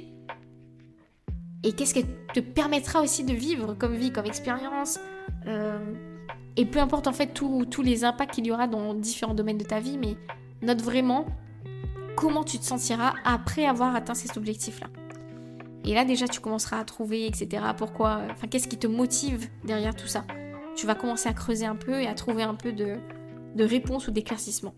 Et 1.63 1.73
qu'est-ce 1.73 1.95
qu'elle 1.95 2.07
te 2.35 2.41
permettra 2.41 3.01
aussi 3.03 3.25
de 3.25 3.33
vivre 3.33 3.75
comme 3.75 3.95
vie, 3.95 4.13
comme 4.13 4.27
expérience 4.27 4.99
euh, 5.47 5.95
Et 6.57 6.65
peu 6.65 6.79
importe 6.79 7.07
en 7.07 7.13
fait 7.13 7.35
tous 7.35 7.83
les 7.83 8.05
impacts 8.05 8.35
qu'il 8.35 8.47
y 8.47 8.51
aura 8.51 8.67
dans 8.67 8.95
différents 8.95 9.35
domaines 9.35 9.59
de 9.59 9.65
ta 9.65 9.81
vie, 9.81 9.99
mais 9.99 10.17
note 10.63 10.81
vraiment 10.81 11.27
comment 12.17 12.45
tu 12.45 12.59
te 12.59 12.65
sentiras 12.65 13.15
après 13.25 13.67
avoir 13.67 13.95
atteint 13.95 14.15
cet 14.15 14.37
objectif-là. 14.37 14.89
Et 15.85 15.95
là 15.95 16.05
déjà 16.05 16.27
tu 16.27 16.41
commenceras 16.41 16.79
à 16.79 16.85
trouver, 16.85 17.27
etc. 17.27 17.63
Pourquoi, 17.77 18.23
enfin 18.31 18.49
qu'est-ce 18.49 18.69
qui 18.69 18.79
te 18.79 18.87
motive 18.87 19.49
derrière 19.65 19.95
tout 19.95 20.09
ça 20.09 20.25
Tu 20.75 20.87
vas 20.87 20.95
commencer 20.95 21.29
à 21.29 21.35
creuser 21.35 21.67
un 21.67 21.77
peu 21.77 22.01
et 22.01 22.07
à 22.07 22.15
trouver 22.15 22.43
un 22.43 22.55
peu 22.55 22.73
de, 22.73 22.97
de 23.55 23.65
réponses 23.65 24.09
ou 24.09 24.11
d'éclaircissements. 24.11 24.75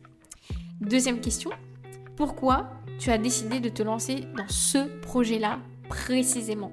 Deuxième 0.81 1.21
question, 1.21 1.51
pourquoi 2.17 2.71
tu 2.99 3.11
as 3.11 3.19
décidé 3.19 3.61
de 3.61 3.69
te 3.69 3.83
lancer 3.83 4.27
dans 4.37 4.49
ce 4.49 5.01
projet-là 5.01 5.61
précisément? 5.89 6.73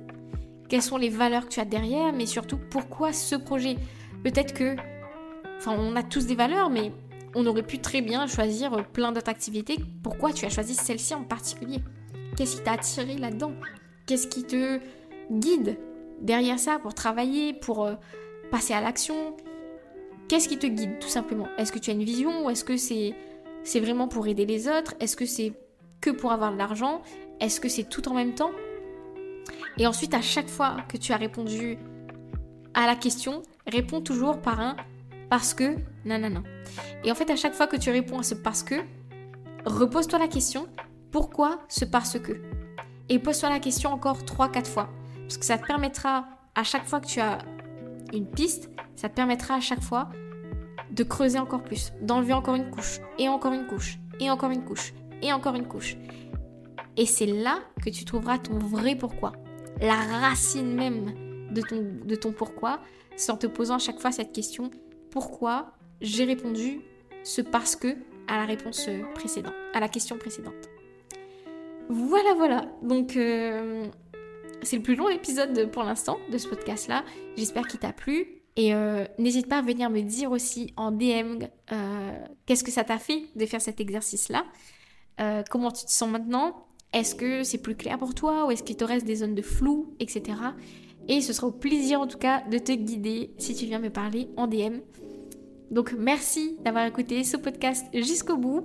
Quelles 0.68 0.82
sont 0.82 0.98
les 0.98 1.10
valeurs 1.10 1.46
que 1.46 1.54
tu 1.54 1.60
as 1.60 1.66
derrière, 1.66 2.12
mais 2.12 2.26
surtout 2.26 2.58
pourquoi 2.58 3.14
ce 3.14 3.36
projet? 3.36 3.78
Peut-être 4.24 4.54
que, 4.54 4.76
on 5.68 5.96
a 5.96 6.04
tous 6.04 6.26
des 6.26 6.36
valeurs, 6.36 6.70
mais 6.70 6.92
on 7.36 7.46
aurait 7.46 7.64
pu 7.64 7.80
très 7.80 8.02
bien 8.02 8.28
choisir 8.28 8.86
plein 8.90 9.12
d'autres 9.12 9.30
activités. 9.30 9.78
Pourquoi 10.04 10.32
tu 10.32 10.46
as 10.46 10.50
choisi 10.50 10.74
celle-ci 10.74 11.14
en 11.14 11.24
particulier? 11.24 11.80
Qu'est-ce 12.38 12.58
qui 12.58 12.64
t'a 12.64 12.74
attiré 12.74 13.18
là-dedans? 13.18 13.54
Qu'est-ce 14.06 14.28
qui 14.28 14.44
te 14.44 14.80
guide 15.32 15.78
derrière 16.22 16.60
ça 16.60 16.80
pour 16.80 16.94
travailler, 16.94 17.54
pour 17.54 17.86
euh, 17.86 17.96
passer 18.52 18.74
à 18.74 18.82
l'action? 18.82 19.36
Qu'est-ce 20.28 20.48
qui 20.48 20.58
te 20.58 20.68
guide 20.68 21.00
tout 21.00 21.08
simplement? 21.08 21.48
Est-ce 21.58 21.72
que 21.72 21.80
tu 21.80 21.90
as 21.90 21.94
une 21.94 22.04
vision 22.04 22.46
ou 22.46 22.50
est-ce 22.50 22.64
que 22.64 22.78
c'est 22.78 23.16
c'est 23.64 23.80
vraiment 23.80 24.08
pour 24.08 24.28
aider 24.28 24.46
les 24.46 24.68
autres? 24.68 24.94
Est-ce 25.00 25.16
que 25.16 25.26
c'est 25.26 25.54
que 26.02 26.12
pour 26.12 26.32
avoir 26.32 26.52
de 26.52 26.58
l'argent? 26.58 27.02
Est-ce 27.40 27.60
que 27.60 27.68
c'est 27.68 27.84
tout 27.84 28.08
en 28.08 28.14
même 28.14 28.36
temps? 28.36 28.52
Et 29.78 29.88
ensuite, 29.88 30.14
à 30.14 30.22
chaque 30.22 30.48
fois 30.48 30.78
que 30.88 30.98
tu 30.98 31.12
as 31.12 31.18
répondu 31.18 31.78
à 32.74 32.86
la 32.86 32.96
question, 32.96 33.42
réponds 33.68 34.02
toujours 34.02 34.40
par 34.40 34.60
un 34.60 34.76
parce 35.36 35.54
que 35.54 35.76
non. 36.06 36.44
Et 37.04 37.12
en 37.12 37.16
fait, 37.16 37.30
à 37.30 37.36
chaque 37.36 37.56
fois 37.56 37.68
que 37.68 37.76
tu 37.76 37.92
réponds 37.92 38.20
à 38.20 38.24
ce 38.24 38.36
parce 38.36 38.64
que, 38.64 38.76
repose-toi 39.66 40.18
la 40.18 40.30
question 40.30 40.70
pourquoi 41.12 41.60
ce 41.68 41.84
parce 41.84 42.18
que? 42.18 42.42
Et 43.10 43.20
pose-toi 43.20 43.50
la 43.50 43.60
question 43.60 43.90
encore 43.92 44.20
3-4 44.22 44.66
fois. 44.66 44.90
Parce 45.24 45.38
que 45.38 45.44
ça 45.44 45.58
te 45.58 45.68
permettra, 45.68 46.26
à 46.56 46.64
chaque 46.64 46.86
fois 46.86 47.02
que 47.02 47.08
tu 47.08 47.20
as 47.20 47.40
une 48.14 48.26
piste, 48.26 48.70
ça 48.96 49.10
te 49.10 49.16
permettra 49.16 49.56
à 49.56 49.60
chaque 49.60 49.82
fois 49.82 50.08
de 50.92 51.04
creuser 51.04 51.38
encore 51.38 51.64
plus, 51.64 51.92
d'enlever 52.02 52.32
encore 52.32 52.56
une 52.56 52.70
couche, 52.70 53.02
et 53.20 53.28
encore 53.28 53.52
une 53.52 53.68
couche, 53.68 54.00
et 54.22 54.32
encore 54.32 54.52
une 54.52 54.64
couche, 54.64 54.94
et 55.22 55.34
encore 55.34 55.56
une 55.56 55.68
couche. 55.68 55.98
Et 56.96 57.06
c'est 57.06 57.26
là 57.26 57.60
que 57.84 57.90
tu 57.90 58.06
trouveras 58.06 58.38
ton 58.38 58.58
vrai 58.58 58.96
pourquoi. 58.96 59.34
La 59.82 59.96
racine 59.96 60.74
même 60.74 61.14
de 61.52 61.62
ton, 61.62 61.84
de 62.06 62.16
ton 62.16 62.32
pourquoi, 62.32 62.80
en 63.28 63.36
te 63.36 63.48
posant 63.48 63.76
à 63.76 63.80
chaque 63.80 64.00
fois 64.00 64.14
cette 64.14 64.32
question, 64.32 64.72
pourquoi 65.16 65.72
j'ai 66.02 66.26
répondu 66.26 66.82
ce 67.24 67.42
parce 67.42 67.78
que 67.78 67.96
à 68.28 68.36
la 68.36 68.46
réponse 68.46 68.90
précédente, 69.14 69.54
à 69.74 69.80
la 69.80 69.88
question 69.88 70.18
précédente. 70.18 70.54
Voilà, 71.88 72.34
voilà. 72.36 72.66
Donc, 72.82 73.16
euh, 73.16 73.88
c'est 74.62 74.76
le 74.76 74.82
plus 74.82 74.96
long 74.96 75.08
épisode 75.08 75.72
pour 75.72 75.84
l'instant 75.84 76.18
de 76.30 76.38
ce 76.38 76.50
podcast-là. 76.50 77.06
J'espère 77.38 77.66
qu'il 77.68 77.80
t'a 77.80 77.94
plu. 77.94 78.42
Et 78.58 78.76
euh, 78.76 79.06
n'hésite 79.18 79.48
pas 79.48 79.60
à 79.60 79.62
venir 79.62 79.90
me 79.90 80.02
dire 80.02 80.32
aussi 80.32 80.74
en 80.76 80.92
DM 80.92 81.44
euh, 81.72 82.12
qu'est-ce 82.46 82.66
que 82.66 82.72
ça 82.72 82.84
t'a 82.84 82.98
fait 82.98 83.24
de 83.38 83.46
faire 83.46 83.62
cet 83.62 83.80
exercice-là. 83.80 84.46
Comment 85.50 85.72
tu 85.72 85.86
te 85.86 85.92
sens 85.92 86.10
maintenant? 86.10 86.68
Est-ce 86.92 87.16
que 87.16 87.44
c'est 87.44 87.62
plus 87.62 87.76
clair 87.76 87.98
pour 87.98 88.14
toi? 88.14 88.48
Ou 88.48 88.52
est-ce 88.52 88.64
qu'il 88.64 88.76
te 88.76 88.84
reste 88.84 89.06
des 89.06 89.16
zones 89.16 89.36
de 89.36 89.42
flou, 89.42 89.96
etc. 90.02 90.34
Et 91.08 91.22
ce 91.22 91.34
sera 91.34 91.48
au 91.48 91.52
plaisir 91.52 92.02
en 92.02 92.08
tout 92.08 92.18
cas 92.18 92.42
de 92.50 92.58
te 92.58 92.72
guider 92.72 93.32
si 93.38 93.56
tu 93.56 93.66
viens 93.66 93.80
me 93.80 93.90
parler 93.90 94.30
en 94.38 94.48
DM. 94.48 94.80
Donc 95.72 95.94
merci 95.98 96.58
d'avoir 96.64 96.86
écouté 96.86 97.24
ce 97.24 97.38
podcast 97.38 97.86
jusqu'au 97.94 98.38
bout. 98.38 98.64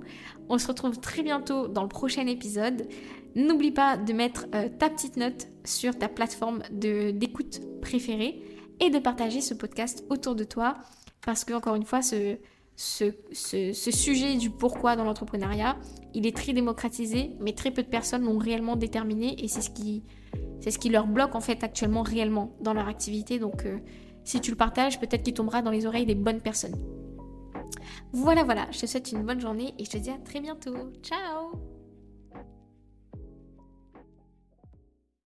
On 0.49 0.57
se 0.57 0.67
retrouve 0.67 0.99
très 0.99 1.23
bientôt 1.23 1.67
dans 1.67 1.83
le 1.83 1.89
prochain 1.89 2.27
épisode. 2.27 2.87
N'oublie 3.35 3.71
pas 3.71 3.97
de 3.97 4.13
mettre 4.13 4.47
ta 4.49 4.89
petite 4.89 5.17
note 5.17 5.47
sur 5.65 5.97
ta 5.97 6.07
plateforme 6.07 6.63
d'écoute 6.71 7.61
préférée 7.81 8.41
et 8.79 8.89
de 8.89 8.99
partager 8.99 9.41
ce 9.41 9.53
podcast 9.53 10.03
autour 10.09 10.35
de 10.35 10.43
toi 10.43 10.75
parce 11.23 11.45
que, 11.45 11.53
encore 11.53 11.75
une 11.75 11.85
fois, 11.85 12.01
ce, 12.01 12.37
sujet 12.75 14.35
du 14.35 14.49
pourquoi 14.49 14.95
dans 14.95 15.03
l'entrepreneuriat, 15.03 15.77
il 16.13 16.25
est 16.25 16.35
très 16.35 16.53
démocratisé, 16.53 17.31
mais 17.39 17.53
très 17.53 17.71
peu 17.71 17.83
de 17.83 17.87
personnes 17.87 18.23
l'ont 18.23 18.39
réellement 18.39 18.75
déterminé 18.75 19.35
et 19.43 19.47
c'est 19.47 19.61
ce 19.61 19.69
qui, 19.69 20.03
c'est 20.61 20.71
ce 20.71 20.79
qui 20.79 20.89
leur 20.89 21.07
bloque 21.07 21.35
en 21.35 21.41
fait 21.41 21.63
actuellement 21.63 22.03
réellement 22.03 22.55
dans 22.61 22.73
leur 22.73 22.87
activité. 22.87 23.39
Donc, 23.39 23.65
euh, 23.65 23.79
si 24.23 24.39
tu 24.39 24.51
le 24.51 24.57
partages, 24.57 24.99
peut-être 24.99 25.23
qu'il 25.23 25.33
tombera 25.33 25.61
dans 25.61 25.71
les 25.71 25.85
oreilles 25.85 26.05
des 26.05 26.15
bonnes 26.15 26.41
personnes. 26.41 26.75
Voilà, 28.13 28.43
voilà, 28.43 28.67
je 28.71 28.79
te 28.79 28.85
souhaite 28.85 29.11
une 29.11 29.23
bonne 29.23 29.41
journée 29.41 29.73
et 29.79 29.85
je 29.85 29.89
te 29.89 29.97
dis 29.97 30.09
à 30.09 30.17
très 30.17 30.39
bientôt. 30.39 30.91
Ciao 31.01 31.80